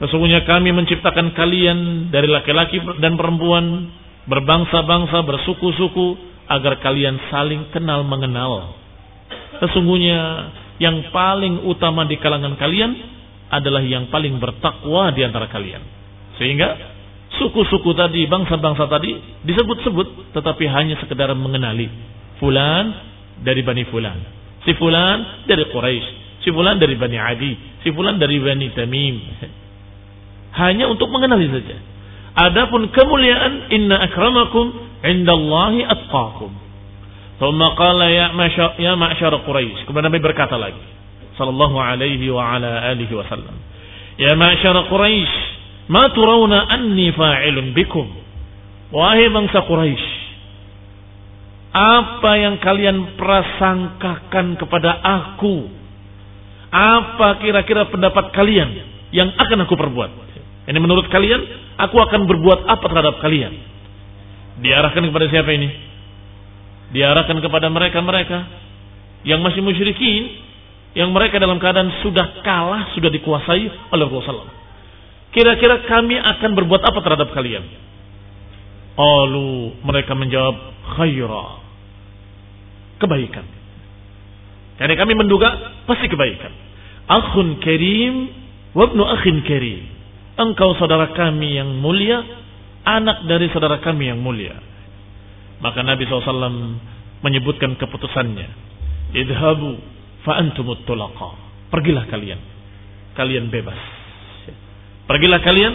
sesungguhnya 0.01 0.43
kami 0.49 0.73
menciptakan 0.73 1.37
kalian 1.37 2.09
dari 2.09 2.27
laki-laki 2.27 2.81
dan 2.99 3.15
perempuan, 3.15 3.93
berbangsa-bangsa, 4.25 5.21
bersuku-suku 5.21 6.17
agar 6.49 6.81
kalian 6.81 7.15
saling 7.31 7.69
kenal 7.71 8.03
mengenal 8.03 8.81
Sesungguhnya 9.61 10.49
yang 10.81 11.13
paling 11.13 11.69
utama 11.69 12.09
di 12.09 12.17
kalangan 12.17 12.57
kalian 12.57 12.97
adalah 13.53 13.85
yang 13.85 14.09
paling 14.09 14.41
bertakwa 14.41 15.13
di 15.13 15.21
antara 15.21 15.45
kalian. 15.51 15.85
Sehingga 16.41 16.69
suku-suku 17.37 17.93
tadi, 17.93 18.25
bangsa-bangsa 18.25 18.89
tadi 18.89 19.13
disebut-sebut 19.45 20.33
tetapi 20.33 20.65
hanya 20.65 20.97
sekedar 20.97 21.29
mengenali 21.37 21.85
fulan 22.41 22.89
dari 23.37 23.61
Bani 23.61 23.85
Fulan, 23.93 24.17
si 24.65 24.73
fulan 24.79 25.45
dari 25.45 25.69
Quraisy, 25.69 26.41
si 26.41 26.49
fulan 26.49 26.81
dari 26.81 26.97
Bani 26.97 27.17
Adi, 27.21 27.53
si 27.85 27.93
fulan 27.93 28.17
dari 28.17 28.41
Bani 28.41 28.67
Tamim. 28.73 29.15
Hanya 30.51 30.91
untuk 30.91 31.07
mengenali 31.07 31.47
saja. 31.47 31.77
Adapun 32.31 32.91
kemuliaan 32.91 33.71
inna 33.71 34.07
akramakum 34.07 34.71
indallahi 35.03 35.83
atqakum. 35.87 36.51
Thumma 37.41 37.73
qala 37.75 38.07
ya 38.07 38.31
masyar 38.37 38.77
ya 38.77 38.93
ma'syar 38.95 39.33
Quraisy. 39.43 39.87
Kemudian 39.89 40.07
Nabi 40.11 40.21
berkata 40.21 40.55
lagi 40.55 40.79
sallallahu 41.41 41.75
alaihi 41.79 42.29
wa 42.29 42.55
ala 42.55 42.93
alihi 42.93 43.11
wasallam. 43.17 43.55
Ya 44.19 44.37
ma'syar 44.37 44.77
Quraisy, 44.87 45.33
ma 45.89 46.11
turawna 46.13 46.69
anni 46.69 47.09
fa'ilun 47.11 47.73
bikum? 47.73 48.07
Wahai 48.91 49.31
bangsa 49.31 49.63
Quraisy, 49.65 50.11
apa 51.71 52.31
yang 52.35 52.59
kalian 52.59 53.15
prasangkakan 53.15 54.59
kepada 54.59 54.91
aku? 54.99 55.71
Apa 56.71 57.39
kira-kira 57.39 57.87
pendapat 57.87 58.31
kalian 58.35 58.69
yang 59.15 59.31
akan 59.35 59.63
aku 59.67 59.75
perbuat? 59.75 60.11
Ini 60.71 60.79
menurut 60.79 61.11
kalian, 61.11 61.41
aku 61.75 61.99
akan 61.99 62.23
berbuat 62.31 62.63
apa 62.63 62.85
terhadap 62.87 63.19
kalian? 63.19 63.53
Diarahkan 64.63 65.03
kepada 65.03 65.27
siapa 65.27 65.51
ini? 65.51 65.91
diarahkan 66.91 67.39
kepada 67.39 67.71
mereka-mereka 67.71 68.39
yang 69.23 69.39
masih 69.39 69.63
musyrikin 69.63 70.43
yang 70.91 71.15
mereka 71.15 71.39
dalam 71.39 71.55
keadaan 71.55 72.03
sudah 72.03 72.43
kalah, 72.43 72.91
sudah 72.91 73.07
dikuasai 73.07 73.63
oleh 73.95 74.05
Rasulullah. 74.11 74.59
Kira-kira 75.31 75.87
kami 75.87 76.19
akan 76.19 76.51
berbuat 76.51 76.81
apa 76.83 76.99
terhadap 76.99 77.31
kalian? 77.31 77.63
Lalu 78.99 79.79
mereka 79.87 80.11
menjawab 80.11 80.55
khaira. 80.99 81.47
Kebaikan. 82.99 83.45
Jadi 84.83 84.93
kami 84.99 85.13
menduga 85.15 85.79
pasti 85.87 86.11
kebaikan. 86.11 86.51
Akhun 87.07 87.63
karim 87.63 88.35
wabnu 88.75 89.07
akhin 89.07 89.47
karim. 89.47 89.87
Engkau 90.39 90.75
saudara 90.79 91.11
kami 91.11 91.59
yang 91.59 91.79
mulia, 91.83 92.23
anak 92.87 93.27
dari 93.27 93.51
saudara 93.51 93.83
kami 93.83 94.11
yang 94.11 94.19
mulia. 94.19 94.55
Maka 95.61 95.85
Nabi 95.85 96.09
SAW 96.09 96.79
menyebutkan 97.21 97.77
keputusannya. 97.77 98.49
Idhabu 99.13 99.77
fa'antumut 100.25 100.87
tulaqa. 100.89 101.37
Pergilah 101.69 102.09
kalian. 102.09 102.39
Kalian 103.13 103.53
bebas. 103.53 103.77
Pergilah 105.05 105.39
kalian. 105.45 105.73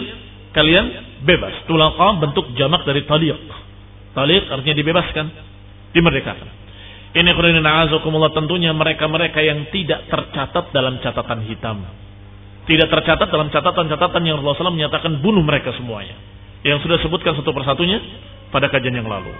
Kalian 0.51 0.85
bebas. 1.23 1.63
Tulaqa 1.69 2.19
bentuk 2.19 2.51
jamak 2.59 2.83
dari 2.83 3.07
taliq. 3.07 3.39
Taliq 4.11 4.43
artinya 4.51 4.75
dibebaskan. 4.75 5.25
Dimerdekakan. 5.95 6.49
Ini 7.15 7.31
kurinin 7.33 7.63
azakumullah 7.63 8.35
tentunya 8.35 8.75
mereka-mereka 8.75 9.39
yang 9.39 9.71
tidak 9.71 10.05
tercatat 10.11 10.75
dalam 10.75 10.99
catatan 10.99 11.47
hitam. 11.47 11.81
Tidak 12.67 12.87
tercatat 12.91 13.31
dalam 13.31 13.47
catatan-catatan 13.47 14.21
yang 14.27 14.43
Rasulullah 14.43 14.67
SAW 14.67 14.75
menyatakan 14.75 15.23
bunuh 15.23 15.39
mereka 15.39 15.71
semuanya. 15.79 16.19
Yang 16.67 16.83
sudah 16.83 16.97
sebutkan 16.99 17.31
satu 17.39 17.55
persatunya 17.55 18.03
pada 18.51 18.67
kajian 18.67 18.91
yang 18.91 19.07
lalu. 19.07 19.31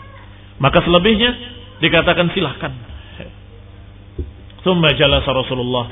Maka 0.64 0.80
selebihnya 0.80 1.36
dikatakan 1.84 2.32
silahkan. 2.32 2.72
Thumma 4.64 4.96
jalasa 4.96 5.28
Rasulullah 5.36 5.86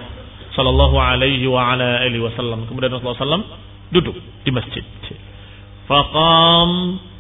sallallahu 0.56 0.96
alaihi 0.96 1.44
wa 1.52 1.76
ala 1.76 2.08
alihi 2.08 2.24
wasallam. 2.24 2.72
Kemudian 2.72 2.96
Rasulullah 2.96 3.20
SAW 3.20 3.44
duduk 3.92 4.16
di 4.48 4.52
masjid. 4.56 4.84
Faqam 5.92 6.70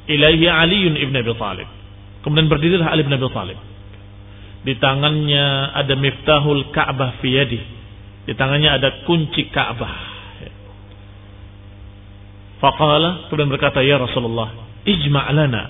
ilaihi 0.08 0.48
Ali 0.48 0.90
ibn 0.90 1.14
Abi 1.14 1.32
Thalib. 1.36 1.68
Kemudian 2.24 2.48
berdirilah 2.50 2.88
Ali 2.88 3.04
bin 3.04 3.14
Abi 3.14 3.28
Thalib. 3.30 3.60
Di 4.66 4.74
tangannya 4.82 5.76
ada 5.78 5.94
miftahul 5.94 6.74
Ka'bah 6.74 7.22
fi 7.22 7.30
yadi. 7.30 7.75
Di 8.25 8.34
tangannya 8.34 8.70
ada 8.74 8.89
kunci 9.05 9.53
Ka'bah. 9.53 10.17
Faqala 12.58 13.29
kemudian 13.29 13.51
berkata 13.51 13.86
ya 13.86 14.01
Rasulullah, 14.01 14.50
ijma' 14.88 15.29
lana 15.36 15.63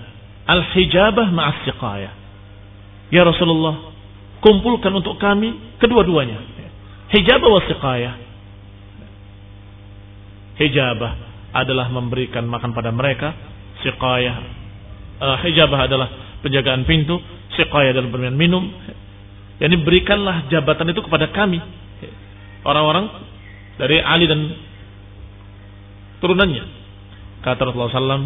al-hijabah 0.47 1.27
ma'as 1.33 1.65
siqayah. 1.67 2.13
Ya 3.11 3.21
Rasulullah, 3.27 3.91
kumpulkan 4.39 4.93
untuk 4.95 5.17
kami 5.19 5.77
kedua-duanya. 5.81 6.39
Hijabah 7.11 7.49
wa 7.49 7.61
siqayah. 7.65 8.13
Hijabah 10.55 11.11
adalah 11.51 11.91
memberikan 11.91 12.47
makan 12.47 12.71
pada 12.71 12.95
mereka, 12.95 13.35
siqayah. 13.83 14.35
Uh, 15.15 15.37
hijabah 15.43 15.87
adalah 15.87 16.07
penjagaan 16.43 16.83
pintu, 16.87 17.19
siqaya 17.55 17.91
dalam 17.91 18.11
bermain 18.11 18.35
minum. 18.35 18.63
Yani 19.59 19.79
berikanlah 19.83 20.47
jabatan 20.51 20.91
itu 20.91 21.01
kepada 21.03 21.31
kami. 21.31 21.59
Orang-orang 22.65 23.05
dari 23.77 24.01
Ali 24.01 24.25
dan 24.25 24.41
turunannya. 26.19 26.65
Kata 27.45 27.61
Rasulullah 27.69 27.93
SAW, 27.93 28.25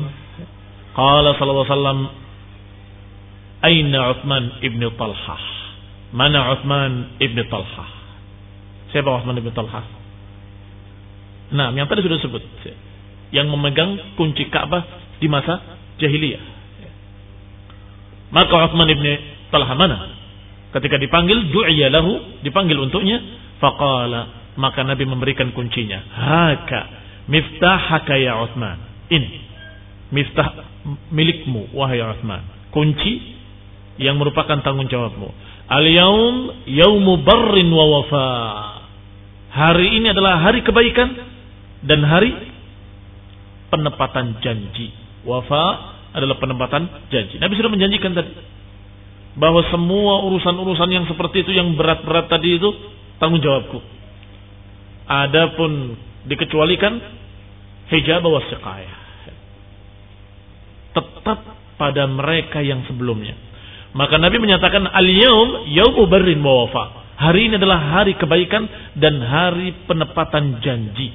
Qala 0.96 1.30
sallallahu 1.36 1.68
sallam, 1.68 2.00
Aina 3.60 4.00
Uthman 4.16 4.64
ibn 4.64 4.80
Talhah? 4.96 5.44
Mana 6.16 6.56
Uthman 6.56 7.20
ibn 7.20 7.38
Talhah? 7.52 7.90
Siapa 8.96 9.10
Uthman 9.20 9.36
ibn 9.36 9.52
Talhah? 9.52 9.86
Nah, 11.50 11.76
yang 11.76 11.92
tadi 11.92 12.06
sudah 12.06 12.24
sebut. 12.24 12.42
Yang 13.36 13.48
memegang 13.52 14.16
kunci 14.16 14.48
Ka'bah 14.48 14.86
di 15.20 15.28
masa 15.28 15.62
jahiliyah. 16.00 16.42
Maka 18.30 18.70
Uthman 18.70 18.90
ibn 18.90 19.06
Talha 19.50 19.74
mana? 19.74 19.98
Ketika 20.70 21.02
dipanggil, 21.02 21.50
du'iya 21.50 21.90
lahu, 21.90 22.42
dipanggil 22.46 22.78
untuknya, 22.78 23.18
faqala, 23.60 24.54
maka 24.56 24.82
Nabi 24.84 25.06
memberikan 25.06 25.52
kuncinya. 25.56 26.00
Haka, 26.10 26.82
miftahaka 27.30 28.16
ya 28.20 28.40
Uthman. 28.44 28.80
Ini, 29.12 29.40
miftah 30.12 30.68
milikmu, 31.14 31.76
wahai 31.76 32.02
Uthman. 32.02 32.44
Kunci 32.74 33.40
yang 34.00 34.18
merupakan 34.18 34.60
tanggung 34.64 34.88
jawabmu. 34.88 35.30
Al-yaum 35.70 36.66
yaumu 36.66 37.22
barrin 37.22 37.70
wa 37.70 37.86
wafa. 38.00 38.30
Hari 39.50 40.02
ini 40.02 40.10
adalah 40.10 40.42
hari 40.42 40.66
kebaikan 40.66 41.10
dan 41.86 42.02
hari 42.08 42.32
penepatan 43.70 44.42
janji. 44.42 44.90
Wafa 45.28 45.64
adalah 46.16 46.42
penempatan 46.42 47.12
janji. 47.14 47.38
Nabi 47.38 47.54
sudah 47.54 47.70
menjanjikan 47.70 48.18
tadi 48.18 48.34
bahwa 49.38 49.62
semua 49.70 50.26
urusan-urusan 50.26 50.90
yang 50.90 51.06
seperti 51.06 51.46
itu 51.46 51.54
yang 51.54 51.78
berat-berat 51.78 52.28
tadi 52.28 52.58
itu 52.58 52.70
tanggung 53.20 53.44
jawabku. 53.44 53.80
Adapun 55.10 55.96
dikecualikan 56.26 56.94
hijab 57.92 58.24
wasiqayah. 58.24 58.98
Tetap 60.96 61.40
pada 61.78 62.04
mereka 62.10 62.60
yang 62.66 62.84
sebelumnya. 62.90 63.38
Maka 63.94 64.18
Nabi 64.22 64.38
menyatakan 64.38 64.86
al-yaum 64.86 65.70
yaumu 65.70 66.06
barrin 66.10 66.42
wa. 66.42 66.98
Hari 67.20 67.52
ini 67.52 67.60
adalah 67.60 68.00
hari 68.00 68.16
kebaikan 68.16 68.64
dan 68.96 69.20
hari 69.20 69.76
penepatan 69.86 70.64
janji. 70.64 71.12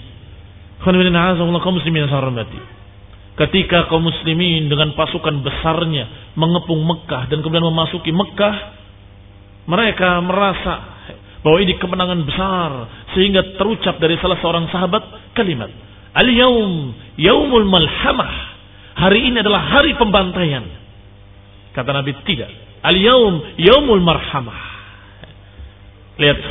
ketika 3.35 3.91
kaum 3.91 4.07
muslimin 4.07 4.71
dengan 4.71 4.95
pasukan 4.95 5.43
besarnya 5.43 6.35
mengepung 6.39 6.87
Mekah 6.87 7.27
dan 7.27 7.43
kemudian 7.43 7.67
memasuki 7.67 8.15
Mekah 8.15 8.57
mereka 9.67 10.23
merasa 10.23 10.94
bahwa 11.45 11.59
ini 11.61 11.77
kemenangan 11.77 12.25
besar 12.25 12.71
sehingga 13.13 13.55
terucap 13.61 14.01
dari 14.01 14.17
salah 14.19 14.41
seorang 14.41 14.67
sahabat 14.73 15.37
kalimat 15.37 15.69
al-yaum 16.17 16.97
yaumul 17.21 17.69
malhamah 17.69 18.57
hari 18.97 19.29
ini 19.29 19.45
adalah 19.45 19.61
hari 19.61 19.93
pembantaian 19.95 20.65
kata 21.77 21.91
Nabi 21.93 22.17
tidak 22.25 22.49
al-yaum 22.81 23.61
yaumul 23.61 24.01
marhamah 24.01 24.75
Lihat 26.15 26.47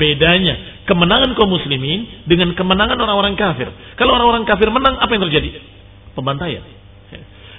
bedanya 0.00 0.54
kemenangan 0.88 1.36
kaum 1.36 1.52
muslimin 1.52 2.24
dengan 2.24 2.56
kemenangan 2.56 2.96
orang-orang 2.96 3.36
kafir. 3.36 3.68
Kalau 4.00 4.16
orang-orang 4.16 4.48
kafir 4.48 4.72
menang, 4.72 4.96
apa 4.96 5.12
yang 5.12 5.28
terjadi? 5.28 5.60
pembantaian. 6.12 6.64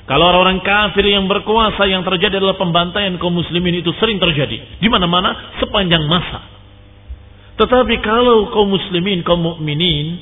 Kalau 0.04 0.36
orang-orang 0.36 0.60
kafir 0.60 1.08
yang 1.08 1.32
berkuasa 1.32 1.88
yang 1.88 2.04
terjadi 2.04 2.44
adalah 2.44 2.60
pembantaian 2.60 3.16
kaum 3.16 3.32
muslimin 3.32 3.80
itu 3.80 3.96
sering 4.04 4.20
terjadi 4.20 4.80
di 4.84 4.88
mana-mana 4.92 5.56
sepanjang 5.63 6.04
masa. 6.12 6.44
Tetapi 7.56 8.04
kalau 8.04 8.52
kaum 8.52 8.68
muslimin, 8.68 9.24
kaum 9.24 9.39
mukminin, 9.39 10.20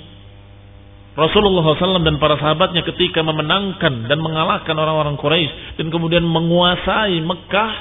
Rasulullah 1.17 1.65
SAW 1.75 2.05
dan 2.05 2.21
para 2.21 2.37
sahabatnya 2.37 2.85
ketika 2.93 3.25
memenangkan 3.25 4.05
dan 4.05 4.19
mengalahkan 4.21 4.75
orang-orang 4.77 5.17
Quraisy 5.17 5.81
dan 5.81 5.89
kemudian 5.89 6.23
menguasai 6.23 7.17
Mekah, 7.19 7.71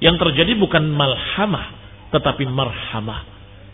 yang 0.00 0.16
terjadi 0.16 0.56
bukan 0.56 0.88
malhamah, 0.96 1.76
tetapi 2.08 2.48
marhamah. 2.48 3.20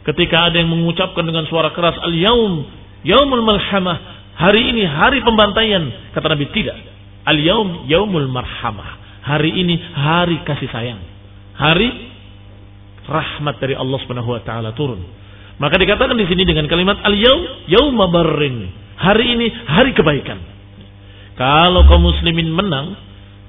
Ketika 0.02 0.50
ada 0.50 0.59
yang 0.59 0.70
mengucapkan 0.70 1.22
dengan 1.22 1.46
suara 1.46 1.70
keras 1.70 1.98
al-yaum, 2.02 2.66
yaumul 3.07 3.46
malhamah, 3.46 4.16
Hari 4.37 4.62
ini 4.68 4.85
hari 4.85 5.24
pembantaian. 5.24 6.12
Kata 6.12 6.29
Nabi 6.29 6.52
tidak. 6.52 6.76
Al 7.26 7.38
yaum 7.42 7.90
yaumul 7.90 8.30
marhamah. 8.30 9.20
Hari 9.26 9.50
ini 9.50 9.74
hari 9.98 10.46
kasih 10.46 10.70
sayang. 10.70 11.02
Hari 11.58 11.88
rahmat 13.06 13.58
dari 13.58 13.74
Allah 13.74 13.98
Subhanahu 14.06 14.30
wa 14.30 14.42
taala 14.46 14.70
turun. 14.78 15.02
Maka 15.58 15.74
dikatakan 15.80 16.14
di 16.14 16.26
sini 16.30 16.46
dengan 16.46 16.70
kalimat 16.70 17.02
al 17.02 17.18
yaum 17.18 17.66
yauma 17.66 18.06
barrin. 18.14 18.70
Hari 18.96 19.24
ini 19.34 19.46
hari 19.66 19.90
kebaikan. 19.92 20.38
Kalau 21.36 21.84
kaum 21.84 22.00
muslimin 22.00 22.48
menang, 22.48 22.96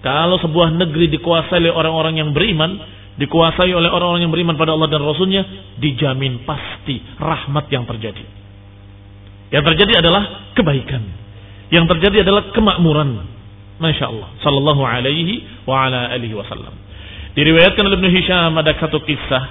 kalau 0.03 0.41
sebuah 0.43 0.75
negeri 0.75 1.07
dikuasai 1.13 1.63
oleh 1.63 1.71
orang-orang 1.71 2.19
yang 2.19 2.35
beriman, 2.35 2.75
dikuasai 3.15 3.71
oleh 3.71 3.87
orang-orang 3.87 4.27
yang 4.27 4.33
beriman 4.33 4.59
pada 4.59 4.75
Allah 4.75 4.91
dan 4.91 5.05
Rasulnya, 5.05 5.43
dijamin 5.79 6.43
pasti 6.43 6.99
rahmat 7.15 7.65
yang 7.71 7.87
terjadi. 7.87 8.25
Yang 9.55 9.63
terjadi 9.73 10.03
adalah 10.03 10.51
kebaikan. 10.51 11.03
Yang 11.71 11.85
terjadi 11.95 12.27
adalah 12.27 12.51
kemakmuran. 12.51 13.36
Masya 13.77 14.05
Allah. 14.09 14.29
Sallallahu 14.41 14.81
alaihi 14.81 15.65
wa 15.69 15.85
ala 15.85 16.09
alihi 16.13 16.33
wasallam. 16.33 16.73
Diriwayatkan 17.37 17.85
oleh 17.85 17.97
Ibn 18.01 18.07
Hisham 18.09 18.51
ada 18.57 18.73
satu 18.81 18.97
kisah. 19.05 19.43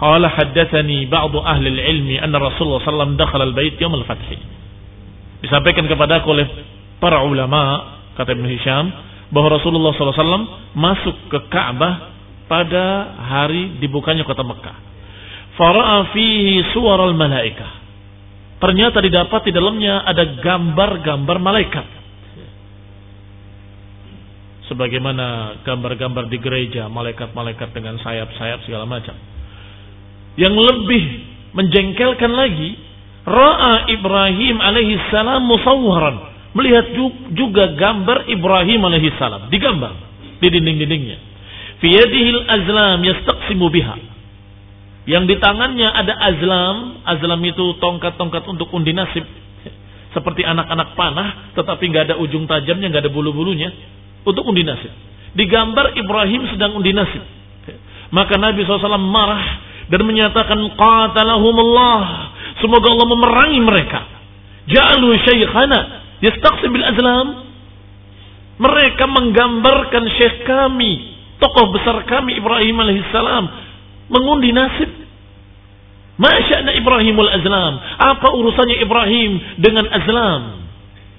Qala 0.00 0.32
haddathani 0.32 1.04
ba'du 1.12 1.44
ahli 1.44 1.68
ilmi 1.68 2.16
anna 2.16 2.40
Rasulullah 2.40 2.80
sallam 2.80 3.20
dakhala 3.20 3.44
al-bait 3.44 3.76
yawm 3.76 4.00
al-fath. 4.00 4.24
Disampaikan 5.44 5.84
kepada 5.84 6.24
oleh 6.24 6.48
para 6.96 7.20
ulama 7.20 7.96
kata 8.16 8.32
Ibn 8.32 8.46
Hisham 8.48 8.84
bahwa 9.28 9.60
Rasulullah 9.60 9.94
SAW 9.94 10.74
masuk 10.74 11.16
ke 11.30 11.38
Ka'bah 11.52 12.12
pada 12.50 13.14
hari 13.30 13.78
dibukanya 13.78 14.24
kota 14.24 14.42
Mekah. 14.42 14.76
Fara'a 15.54 16.10
fihi 16.16 16.72
suwar 16.72 16.98
al-malaikah 17.04 17.80
ternyata 18.60 19.00
didapat 19.00 19.48
di 19.48 19.52
dalamnya 19.56 20.04
ada 20.04 20.36
gambar-gambar 20.38 21.36
malaikat. 21.40 21.99
Sebagaimana 24.70 25.58
gambar-gambar 25.66 26.30
di 26.30 26.38
gereja, 26.38 26.86
malaikat-malaikat 26.86 27.74
dengan 27.74 27.98
sayap-sayap 27.98 28.62
segala 28.62 28.86
macam. 28.86 29.18
Yang 30.38 30.54
lebih 30.62 31.04
menjengkelkan 31.58 32.30
lagi, 32.30 32.78
ra'a 33.26 33.90
Ibrahim 33.90 34.62
alaihi 34.62 34.94
salam 35.10 35.42
musawwaran. 35.50 36.30
Melihat 36.54 36.86
juga 37.34 37.74
gambar 37.74 38.30
Ibrahim 38.30 38.80
alaihi 38.86 39.10
salam 39.18 39.50
digambar 39.50 39.90
di 40.38 40.46
dinding-dindingnya. 40.54 41.18
Fi 41.82 41.88
yadihil 41.90 42.42
azlam 42.46 43.02
yastaqsimu 43.02 43.66
biha. 43.74 43.96
Yang 45.10 45.34
di 45.34 45.36
tangannya 45.42 45.88
ada 45.90 46.14
azlam, 46.30 46.76
azlam 47.10 47.42
itu 47.42 47.74
tongkat-tongkat 47.82 48.46
untuk 48.46 48.70
undi 48.70 48.94
nasib. 48.94 49.26
Seperti 50.14 50.46
anak-anak 50.46 50.94
panah, 50.94 51.54
tetapi 51.58 51.90
nggak 51.90 52.04
ada 52.10 52.16
ujung 52.22 52.46
tajamnya, 52.46 52.86
nggak 52.86 53.10
ada 53.10 53.12
bulu-bulunya. 53.14 53.70
Untuk 54.26 54.44
undi 54.44 54.66
nasib. 54.66 54.92
Digambar 55.36 55.94
Ibrahim 55.96 56.50
sedang 56.50 56.76
undi 56.76 56.92
nasib. 56.92 57.22
Maka 58.10 58.34
Nabi 58.36 58.66
SAW 58.66 58.98
marah 58.98 59.62
dan 59.86 60.02
menyatakan 60.02 60.58
qatalahumullah. 60.74 62.02
Semoga 62.58 62.86
Allah 62.90 63.08
memerangi 63.08 63.60
mereka. 63.62 64.00
Ja'alu 64.66 65.08
syaikhana 65.24 65.80
yastaqsim 66.20 66.70
bil 66.70 66.86
azlam. 66.86 67.26
Mereka 68.60 69.04
menggambarkan 69.08 70.04
syekh 70.20 70.44
kami, 70.44 71.16
tokoh 71.40 71.72
besar 71.72 72.04
kami 72.04 72.36
Ibrahim 72.36 72.76
alaihissalam 72.76 73.44
mengundi 74.10 74.52
nasib. 74.52 74.90
Masya'na 76.20 76.76
Ibrahimul 76.76 77.32
azlam. 77.32 77.80
Apa 77.96 78.36
urusannya 78.36 78.84
Ibrahim 78.84 79.30
dengan 79.56 79.88
azlam? 79.88 80.59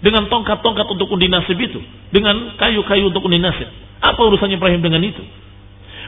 Dengan 0.02 0.26
tongkat-tongkat 0.30 0.86
untuk 0.98 1.14
undi 1.14 1.30
nasib 1.30 1.58
itu. 1.62 1.78
Dengan 2.10 2.58
kayu-kayu 2.58 3.14
untuk 3.14 3.22
undi 3.26 3.38
nasib. 3.38 3.70
Apa 4.02 4.18
urusannya 4.18 4.58
Ibrahim 4.58 4.82
dengan 4.82 5.02
itu? 5.06 5.22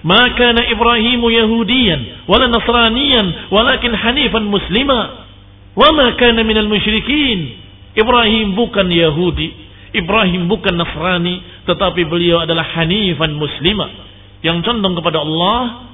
Maka 0.03 0.51
na 0.51 0.67
Ibrahimu 0.67 1.31
Yahudiyan 1.31 2.27
wala 2.27 2.51
Nasraniyan 2.51 3.53
walakin 3.53 3.95
hanifan 3.95 4.51
muslima 4.51 5.29
wa 5.79 5.89
ma 5.95 6.11
kana 6.19 6.43
minal 6.43 6.67
musyrikin. 6.67 7.63
Ibrahim 7.93 8.57
bukan 8.57 8.89
Yahudi, 8.89 9.47
Ibrahim 9.93 10.49
bukan 10.49 10.73
Nasrani, 10.73 11.39
tetapi 11.69 12.09
beliau 12.09 12.41
adalah 12.41 12.65
hanifan 12.81 13.37
muslima 13.37 13.85
yang 14.41 14.65
condong 14.65 14.97
kepada 14.97 15.21
Allah, 15.21 15.87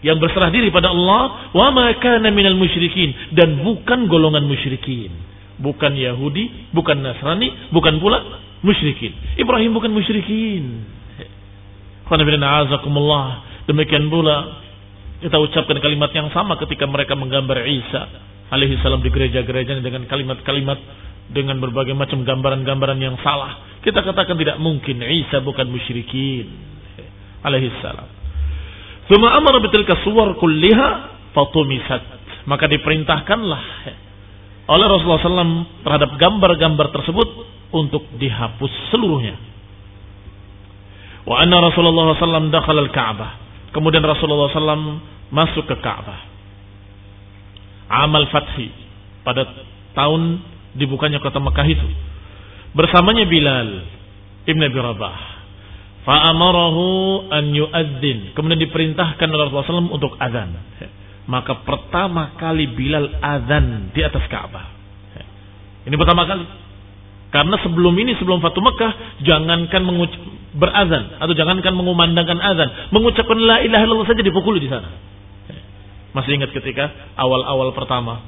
yang 0.00 0.16
berserah 0.22 0.48
diri 0.54 0.70
pada 0.70 0.94
Allah, 0.94 1.52
wa 1.52 1.68
ma 1.74 1.90
kana 1.98 2.30
minal 2.30 2.56
musyrikin 2.56 3.34
dan 3.34 3.60
bukan 3.60 4.06
golongan 4.06 4.46
musyrikin. 4.46 5.12
Bukan 5.60 5.92
Yahudi, 5.92 6.72
bukan 6.72 7.04
Nasrani, 7.04 7.72
bukan 7.72 8.00
pula 8.00 8.18
musyrikin. 8.64 9.12
Ibrahim 9.36 9.76
bukan 9.76 9.92
musyrikin. 9.92 10.64
Demikian 13.68 14.04
pula 14.10 14.36
kita 15.20 15.36
ucapkan 15.36 15.78
kalimat 15.78 16.10
yang 16.16 16.32
sama 16.32 16.56
ketika 16.58 16.88
mereka 16.88 17.14
menggambar 17.14 17.60
Isa 17.68 18.02
alaihi 18.50 18.80
salam 18.82 19.04
di 19.04 19.12
gereja-gerejanya 19.12 19.84
dengan 19.84 20.08
kalimat-kalimat 20.10 20.78
dengan 21.30 21.62
berbagai 21.62 21.94
macam 21.94 22.26
gambaran-gambaran 22.26 22.98
yang 22.98 23.14
salah. 23.22 23.78
Kita 23.84 24.02
katakan 24.02 24.34
tidak 24.34 24.58
mungkin 24.58 24.98
Isa 25.06 25.38
bukan 25.44 25.70
musyrikin 25.70 26.50
alaihi 27.46 27.70
salam. 27.78 28.08
Thumma 29.06 29.38
amara 29.38 29.62
bitilka 29.62 30.02
suwar 30.02 30.34
kulliha 30.40 30.88
fatumisat. 31.36 32.02
Maka 32.48 32.66
diperintahkanlah 32.66 33.62
oleh 34.68 34.86
Rasulullah 34.86 35.22
SAW 35.22 35.84
terhadap 35.86 36.10
gambar-gambar 36.20 36.86
tersebut 36.92 37.28
untuk 37.70 38.04
dihapus 38.18 38.72
seluruhnya. 38.90 39.38
Wa 41.24 41.40
anna 41.40 41.62
Rasulullah 41.62 42.16
SAW 42.16 42.50
dakhal 42.50 42.76
al-Ka'bah. 42.90 43.30
Kemudian 43.70 44.02
Rasulullah 44.02 44.50
SAW 44.50 44.98
masuk 45.30 45.64
ke 45.70 45.76
Ka'bah. 45.78 46.20
Amal 47.90 48.26
Fathi. 48.30 48.70
Pada 49.22 49.46
tahun 49.94 50.42
dibukanya 50.74 51.22
kota 51.22 51.38
Mekah 51.38 51.66
itu. 51.66 51.88
Bersamanya 52.74 53.26
Bilal 53.26 53.70
Ibn 54.46 54.60
Abi 54.62 54.78
Rabah. 54.78 55.18
Fa'amarahu 56.06 56.84
an 57.28 57.52
yu'adzin. 57.52 58.32
Kemudian 58.32 58.58
diperintahkan 58.58 59.26
oleh 59.26 59.44
Rasulullah 59.50 59.82
SAW 59.82 59.92
untuk 59.92 60.14
azan. 60.16 60.54
Maka 61.28 61.64
pertama 61.66 62.36
kali 62.40 62.70
Bilal 62.72 63.20
azan 63.20 63.92
di 63.92 64.00
atas 64.00 64.24
Ka'bah. 64.30 64.66
Ini 65.84 65.96
pertama 65.96 66.28
kali. 66.28 66.44
Karena 67.30 67.56
sebelum 67.62 67.94
ini, 67.94 68.18
sebelum 68.18 68.42
Fatu 68.42 68.58
Mekah, 68.58 69.22
jangankan 69.22 69.86
berazan 70.58 71.22
atau 71.22 71.30
jangankan 71.30 71.72
mengumandangkan 71.78 72.38
azan, 72.42 72.68
mengucapkan 72.90 73.38
la 73.38 73.62
ilaha 73.62 73.82
illallah 73.86 74.08
saja 74.10 74.22
dipukuli 74.26 74.58
di 74.58 74.66
sana. 74.66 74.90
Masih 76.10 76.34
ingat 76.34 76.50
ketika 76.50 77.14
awal-awal 77.14 77.70
pertama, 77.70 78.18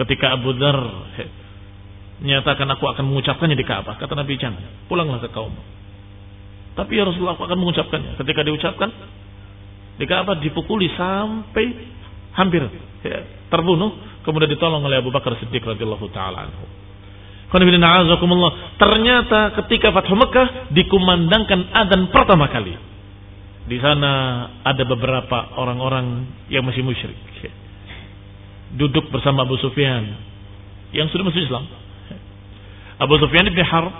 ketika 0.00 0.32
Abu 0.32 0.56
Dhar 0.56 0.80
menyatakan 2.24 2.64
aku 2.72 2.88
akan 2.88 3.04
mengucapkannya 3.12 3.60
di 3.60 3.66
Ka'bah, 3.68 4.00
kata 4.00 4.16
Nabi 4.16 4.40
jangan, 4.40 4.88
pulanglah 4.88 5.20
ke 5.20 5.28
kaum. 5.36 5.52
Tapi 6.76 6.92
ya 6.96 7.04
Rasulullah 7.04 7.36
aku 7.36 7.44
akan 7.44 7.60
mengucapkannya. 7.60 8.16
Ketika 8.24 8.40
diucapkan 8.40 8.88
di 10.00 10.04
Ka'bah 10.08 10.40
dipukuli 10.40 10.88
sampai 10.96 11.95
hampir 12.36 12.62
ya, 13.02 13.48
terbunuh, 13.48 14.20
kemudian 14.22 14.52
ditolong 14.52 14.84
oleh 14.84 15.00
Abu 15.00 15.08
Bakar 15.08 15.34
Siddiq 15.40 15.64
radhiyallahu 15.64 16.06
taala 16.12 16.46
anhu. 16.46 16.64
Ternyata 18.76 19.40
ketika 19.64 19.94
Fathu 19.94 20.18
Mekah 20.18 20.70
dikumandangkan 20.74 21.72
adzan 21.72 22.12
pertama 22.12 22.50
kali. 22.52 22.74
Di 23.66 23.78
sana 23.82 24.12
ada 24.62 24.82
beberapa 24.86 25.58
orang-orang 25.58 26.26
yang 26.52 26.62
masih 26.62 26.86
musyrik. 26.86 27.18
Duduk 28.76 29.10
bersama 29.10 29.46
Abu 29.46 29.56
Sufyan 29.62 30.04
yang 30.92 31.08
sudah 31.10 31.26
masuk 31.26 31.42
Islam. 31.42 31.64
Abu 33.00 33.14
Sufyan 33.20 33.46
ibn 33.48 33.60
Harb 33.62 33.94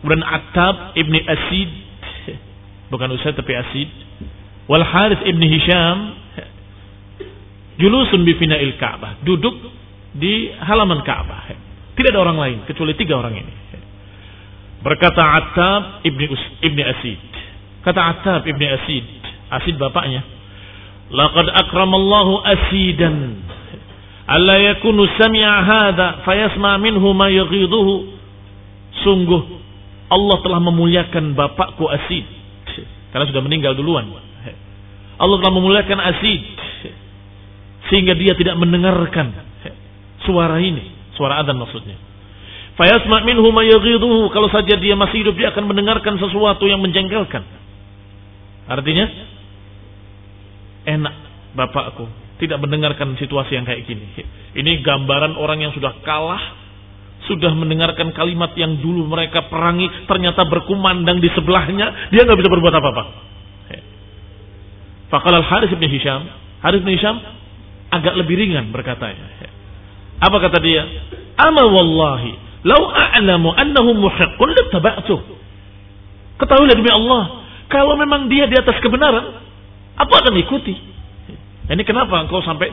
kemudian 0.00 0.22
Attab 0.22 0.94
ibn 0.94 1.14
Asid 1.16 1.70
bukan 2.92 3.10
Usaid 3.16 3.34
tapi 3.34 3.52
Asid 3.56 3.90
wal 4.70 4.84
Harith 4.84 5.24
Hisham 5.24 6.15
julusun 7.76 8.24
bi 8.24 8.34
fina'il 8.36 8.76
Ka'bah 8.80 9.20
duduk 9.24 9.54
di 10.16 10.48
halaman 10.60 11.04
Ka'bah 11.04 11.66
tidak 11.96 12.12
ada 12.12 12.20
orang 12.28 12.38
lain 12.38 12.58
kecuali 12.68 12.92
tiga 12.92 13.16
orang 13.16 13.40
ini. 13.40 13.52
Berkata 14.84 15.24
Attab 15.40 16.04
ibni, 16.04 16.28
Us, 16.28 16.44
ibni 16.60 16.84
Asid. 16.84 17.18
Kata 17.80 18.00
Attab 18.12 18.44
ibni 18.44 18.68
Asid. 18.68 19.06
Asid 19.48 19.80
bapaknya. 19.80 20.20
Laqad 21.08 21.48
akramallahu 21.48 22.44
asidan. 22.44 23.40
Alla 24.28 24.60
yakunu 24.60 25.08
sami'a 25.16 25.54
hadha 25.64 26.06
fayasma 26.28 26.76
minhu 26.84 27.16
ma 27.16 27.32
yaghiduhu. 27.32 28.12
Sungguh 29.00 29.42
Allah 30.12 30.36
telah 30.44 30.60
memuliakan 30.60 31.32
bapakku 31.32 31.88
Asid. 31.88 32.28
Karena 33.08 33.24
sudah 33.24 33.40
meninggal 33.40 33.72
duluan. 33.72 34.04
Allah 35.16 35.36
telah 35.40 35.54
memuliakan 35.56 35.98
Asid. 36.12 36.44
Sehingga 37.90 38.18
dia 38.18 38.34
tidak 38.34 38.58
mendengarkan 38.58 39.32
suara 40.26 40.58
ini. 40.58 41.14
Suara 41.14 41.40
adzan 41.40 41.56
maksudnya. 41.56 41.96
Fayasma' 42.76 43.24
minhu 43.24 43.48
ma 43.54 43.64
yaghiduhu. 43.64 44.28
Kalau 44.34 44.52
saja 44.52 44.76
dia 44.76 44.92
masih 44.98 45.24
hidup 45.24 45.34
dia 45.38 45.54
akan 45.54 45.64
mendengarkan 45.70 46.20
sesuatu 46.20 46.68
yang 46.68 46.82
menjengkelkan. 46.84 47.42
Artinya 48.66 49.06
enak 50.86 51.14
bapakku 51.54 52.06
tidak 52.36 52.60
mendengarkan 52.60 53.16
situasi 53.16 53.56
yang 53.56 53.64
kayak 53.64 53.88
gini. 53.88 54.04
Ini 54.52 54.84
gambaran 54.84 55.40
orang 55.40 55.64
yang 55.64 55.72
sudah 55.72 56.04
kalah, 56.04 56.40
sudah 57.24 57.52
mendengarkan 57.56 58.12
kalimat 58.12 58.52
yang 58.60 58.76
dulu 58.84 59.08
mereka 59.08 59.48
perangi, 59.48 59.88
ternyata 60.04 60.44
berkumandang 60.44 61.18
di 61.18 61.32
sebelahnya, 61.32 62.12
dia 62.12 62.28
nggak 62.28 62.38
bisa 62.38 62.50
berbuat 62.52 62.74
apa-apa. 62.76 63.04
Fakal 65.06 65.32
al 65.38 65.46
Haris 65.46 65.72
bin 65.78 65.88
Hisham, 65.88 66.28
Haris 66.60 66.82
bin 66.82 66.92
Hisham 66.92 67.16
agak 67.92 68.14
lebih 68.18 68.34
ringan 68.38 68.70
berkatanya. 68.74 69.52
Apa 70.22 70.36
kata 70.40 70.58
dia? 70.64 70.82
Ama 71.36 71.64
wallahi, 71.68 72.32
lau 72.64 72.88
a'lamu 72.88 73.52
annahu 73.52 73.90
muhiqqun 73.94 74.48
lattaba'tuh. 74.56 75.20
Ketahuilah 76.40 76.76
demi 76.76 76.92
Allah, 76.92 77.44
kalau 77.68 77.96
memang 77.96 78.28
dia 78.28 78.48
di 78.48 78.56
atas 78.56 78.76
kebenaran, 78.80 79.40
aku 79.96 80.12
akan 80.12 80.34
ikuti. 80.40 80.74
Ini 81.66 81.82
kenapa 81.82 82.22
engkau 82.22 82.40
sampai 82.44 82.70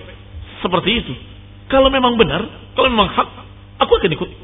seperti 0.62 1.04
itu? 1.04 1.14
Kalau 1.68 1.90
memang 1.90 2.16
benar, 2.16 2.46
kalau 2.78 2.88
memang 2.92 3.10
hak, 3.12 3.30
aku 3.82 3.92
akan 4.00 4.12
ikuti. 4.14 4.36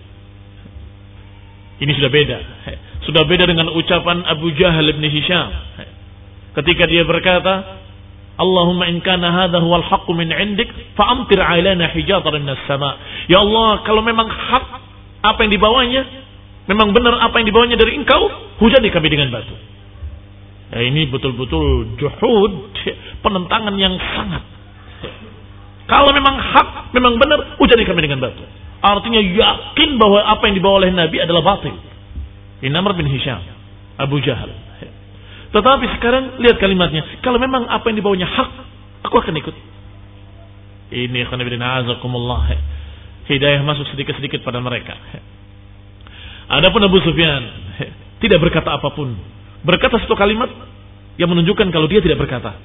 Ini 1.79 1.91
sudah 1.95 2.11
beda. 2.11 2.37
Sudah 3.07 3.23
beda 3.23 3.47
dengan 3.47 3.71
ucapan 3.71 4.27
Abu 4.27 4.51
Jahal 4.59 4.91
bin 4.91 5.07
Hisham. 5.07 5.47
Ketika 6.59 6.83
dia 6.91 7.07
berkata, 7.07 7.78
Allahumma 8.39 8.87
in 8.87 9.03
kana 9.03 9.27
hadha 9.35 9.59
huwal 9.59 9.83
haqqu 9.83 10.15
min 10.15 10.31
'indik 10.31 10.71
fa 10.95 11.11
amtir 11.11 11.43
'alaina 11.43 11.91
hijatan 11.91 12.39
minas 12.39 12.63
sama. 12.71 12.95
Ya 13.27 13.43
Allah, 13.43 13.83
kalau 13.83 13.99
memang 13.99 14.31
hak 14.31 14.65
apa 15.27 15.39
yang 15.43 15.51
dibawanya, 15.51 16.07
memang 16.71 16.95
benar 16.95 17.19
apa 17.19 17.35
yang 17.43 17.51
dibawanya 17.51 17.75
dari 17.75 17.99
engkau, 17.99 18.31
hujani 18.63 18.87
kami 18.95 19.11
dengan 19.11 19.27
batu. 19.35 19.51
Ya, 20.71 20.85
ini 20.87 21.09
betul-betul 21.11 21.97
juhud, 21.97 22.77
penentangan 23.25 23.73
yang 23.75 23.97
sangat 24.13 24.45
Kalau 25.89 26.13
memang 26.13 26.37
hak, 26.37 26.93
memang 26.93 27.17
benar, 27.17 27.57
ujani 27.57 27.81
kami 27.81 28.05
dengan 28.05 28.21
batu. 28.21 28.45
Artinya 28.79 29.19
yakin 29.19 29.97
bahwa 29.97 30.21
apa 30.21 30.45
yang 30.47 30.55
dibawa 30.61 30.85
oleh 30.85 30.93
Nabi 30.93 31.17
adalah 31.17 31.41
batil. 31.41 31.73
Ini 32.61 32.71
Amr 32.71 32.93
bin 32.93 33.09
Hisham, 33.09 33.41
Abu 33.97 34.21
Jahal. 34.21 34.53
Tetapi 35.49 35.85
sekarang 35.97 36.37
lihat 36.41 36.61
kalimatnya. 36.61 37.01
Kalau 37.25 37.41
memang 37.41 37.65
apa 37.65 37.89
yang 37.89 37.97
dibawanya 37.97 38.29
hak, 38.29 38.49
aku 39.05 39.15
akan 39.17 39.33
ikut. 39.33 39.55
Ini 40.89 41.25
khonibidina 41.29 41.81
azakumullah. 41.81 42.53
Hidayah 43.29 43.61
masuk 43.65 43.85
sedikit-sedikit 43.93 44.41
pada 44.41 44.57
mereka. 44.61 44.93
Adapun 46.49 46.81
Abu 46.81 46.97
Sufyan 47.01 47.41
tidak 48.21 48.41
berkata 48.41 48.73
apa 48.73 48.89
pun. 48.93 49.13
Berkata 49.61 50.01
satu 50.01 50.17
kalimat 50.17 50.49
yang 51.17 51.29
menunjukkan 51.29 51.69
kalau 51.69 51.85
dia 51.85 52.01
tidak 52.01 52.21
berkata. 52.21 52.57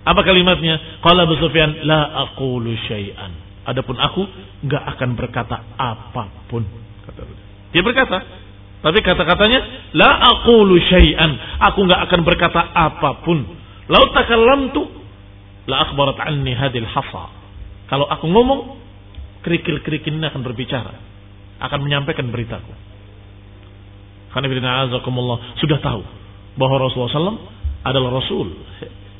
Apa 0.00 0.20
kalimatnya? 0.24 1.00
Qala 1.04 1.28
Abu 1.28 1.36
Sufyan, 1.36 1.84
la 1.84 2.24
aqulu 2.28 2.72
syai'an. 2.88 3.32
Adapun 3.68 4.00
aku 4.00 4.24
nggak 4.64 4.84
akan 4.96 5.08
berkata 5.12 5.56
apa 5.76 6.48
pun. 6.48 6.64
Dia 7.70 7.84
berkata, 7.84 8.18
tapi 8.80 8.98
kata-katanya 9.04 9.92
la 9.92 10.10
aqulu 10.36 10.80
syai'an. 10.88 11.36
Aku 11.68 11.84
nggak 11.84 12.00
akan 12.08 12.20
berkata 12.24 12.60
apa 12.72 13.20
pun. 13.20 13.44
Lau 13.92 14.04
takallamtu 14.16 14.88
la 15.68 15.84
akhbarat 15.84 16.16
anni 16.24 16.56
hadil 16.56 16.88
hasa. 16.88 17.28
Kalau 17.92 18.08
aku 18.08 18.24
ngomong, 18.24 18.80
kerikil-kerikil 19.44 20.16
ini 20.16 20.24
akan 20.32 20.40
berbicara, 20.40 20.94
akan 21.60 21.78
menyampaikan 21.84 22.24
beritaku. 22.32 22.72
Karena 24.30 24.86
sudah 25.58 25.78
tahu 25.82 26.02
bahwa 26.54 26.76
Rasulullah 26.78 27.10
SAW 27.10 27.40
adalah 27.82 28.10
Rasul 28.22 28.54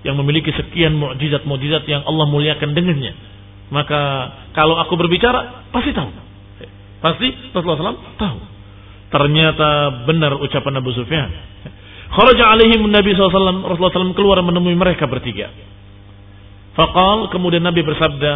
yang 0.07 0.17
memiliki 0.17 0.55
sekian 0.55 0.97
mukjizat-mukjizat 0.97 1.85
yang 1.85 2.07
Allah 2.07 2.31
muliakan 2.31 2.73
dengannya. 2.73 3.13
Maka 3.75 4.01
kalau 4.57 4.79
aku 4.81 4.97
berbicara 4.97 5.69
pasti 5.75 5.91
tahu. 5.93 6.11
Pasti 7.03 7.29
Rasulullah 7.53 7.93
SAW 7.93 8.17
tahu. 8.17 8.39
Ternyata 9.11 10.07
benar 10.07 10.39
ucapan 10.39 10.79
Abu 10.79 10.95
Sufyan. 10.95 11.31
Kharaja 12.11 12.55
alaihim 12.55 12.87
Nabi 12.91 13.15
SAW, 13.15 13.67
Rasulullah 13.67 13.95
SAW 13.95 14.19
keluar 14.19 14.39
menemui 14.43 14.75
mereka 14.75 15.07
bertiga. 15.07 15.51
Faqal, 16.75 17.31
kemudian 17.35 17.63
Nabi 17.63 17.83
bersabda, 17.83 18.33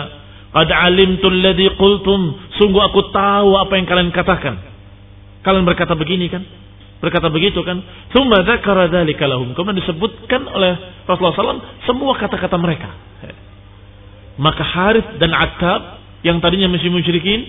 Qad 0.54 0.70
alimtu 0.70 1.26
alladhi 1.30 1.66
qultum, 1.74 2.38
sungguh 2.58 2.82
aku 2.86 3.10
tahu 3.10 3.58
apa 3.58 3.74
yang 3.74 3.86
kalian 3.86 4.10
katakan. 4.14 4.54
Kalian 5.42 5.66
berkata 5.66 5.98
begini 5.98 6.30
kan? 6.30 6.42
berkata 7.04 7.28
begitu 7.28 7.60
kan. 7.60 7.84
Tsumma 8.08 8.40
dzakara 8.40 8.88
dzalika 8.88 9.28
lahum. 9.28 9.52
Kemudian 9.52 9.84
disebutkan 9.84 10.48
oleh 10.48 11.04
Rasulullah 11.04 11.36
SAW 11.36 11.84
semua 11.84 12.16
kata-kata 12.16 12.56
mereka. 12.56 12.88
Maka 14.40 14.64
Harith 14.64 15.20
dan 15.20 15.36
Attab 15.36 16.00
yang 16.24 16.40
tadinya 16.40 16.72
masih 16.72 16.88
musyrikin 16.88 17.44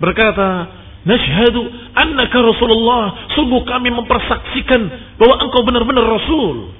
berkata, 0.00 0.79
"Nashhadu 1.06 1.62
annaka 1.96 2.38
Rasulullah." 2.40 3.32
Sungguh 3.36 3.64
kami 3.64 3.88
mempersaksikan 3.94 4.80
bahwa 5.16 5.34
engkau 5.44 5.62
benar-benar 5.64 6.04
Rasul. 6.04 6.76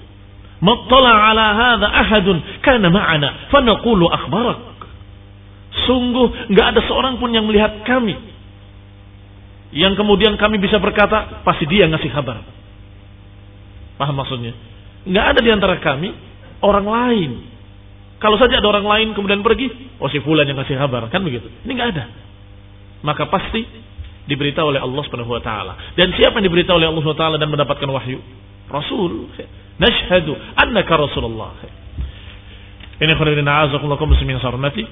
Mattala 0.60 1.32
ala 1.32 1.46
hadha 1.56 1.88
ahadun 1.88 2.36
kana 2.60 2.92
ma'ana 2.92 3.48
fa 3.48 3.64
naqulu 3.64 4.08
akhbarak. 4.12 4.60
Sungguh 5.88 6.52
enggak 6.52 6.76
ada 6.76 6.80
seorang 6.84 7.16
pun 7.16 7.32
yang 7.32 7.48
melihat 7.48 7.80
kami 7.88 8.30
yang 9.70 9.94
kemudian 9.94 10.34
kami 10.34 10.58
bisa 10.58 10.82
berkata 10.82 11.46
pasti 11.46 11.64
dia 11.70 11.86
ngasih 11.86 12.10
kabar. 12.10 12.42
Paham 13.96 14.16
maksudnya? 14.18 14.52
Nggak 15.06 15.24
ada 15.36 15.40
di 15.40 15.50
antara 15.50 15.74
kami 15.78 16.10
orang 16.60 16.86
lain. 16.86 17.30
Kalau 18.20 18.36
saja 18.36 18.60
ada 18.60 18.68
orang 18.68 18.84
lain 18.84 19.08
kemudian 19.16 19.40
pergi, 19.40 19.96
oh 19.96 20.10
si 20.12 20.20
fulan 20.20 20.44
yang 20.44 20.58
ngasih 20.60 20.76
kabar, 20.76 21.08
kan 21.08 21.24
begitu. 21.24 21.48
Ini 21.64 21.72
nggak 21.72 21.90
ada. 21.96 22.04
Maka 23.00 23.30
pasti 23.32 23.64
diberitahu 24.28 24.74
oleh 24.74 24.80
Allah 24.80 25.02
Subhanahu 25.06 25.32
wa 25.32 25.42
taala. 25.44 25.72
Dan 25.96 26.12
siapa 26.16 26.40
yang 26.40 26.50
diberitahu 26.50 26.76
oleh 26.76 26.88
Allah 26.88 27.00
Subhanahu 27.00 27.20
wa 27.20 27.24
taala 27.24 27.36
dan 27.40 27.48
mendapatkan 27.48 27.88
wahyu? 27.88 28.18
Rasul. 28.68 29.30
Nashhadu 29.80 30.36
annaka 30.56 30.92
Rasulullah. 30.96 31.56
Ini 33.00 33.12
khairin 33.16 33.48
a'azakumullah 33.48 33.96
muslimin 34.04 34.36
sarmati 34.44 34.84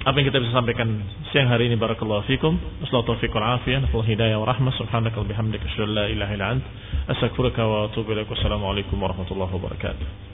apa 0.00 0.16
yang 0.16 0.32
kita 0.32 0.40
bisa 0.40 0.56
sampaikan 0.56 0.88
siang 1.28 1.52
hari 1.52 1.68
ini 1.68 1.76
barakallahu 1.76 2.24
fikum 2.24 2.56
wassalamu 2.80 3.04
taufiq 3.04 3.36
wal 3.36 3.60
afiyah 3.60 3.84
hidayah 3.84 4.40
wa 4.40 4.48
rahmah 4.48 4.72
subhanaka 4.80 5.20
wa 5.20 5.28
bihamdika 5.28 5.60
asyhadu 5.60 5.92
an 5.92 5.92
la 5.92 6.04
ilaha 6.08 6.32
illa 6.32 6.46
ant 6.56 6.64
astaghfiruka 7.04 7.60
wa 7.60 7.92
atubu 7.92 8.16
ilaik 8.16 8.32
warahmatullahi 8.32 9.52
wabarakatuh 9.60 10.29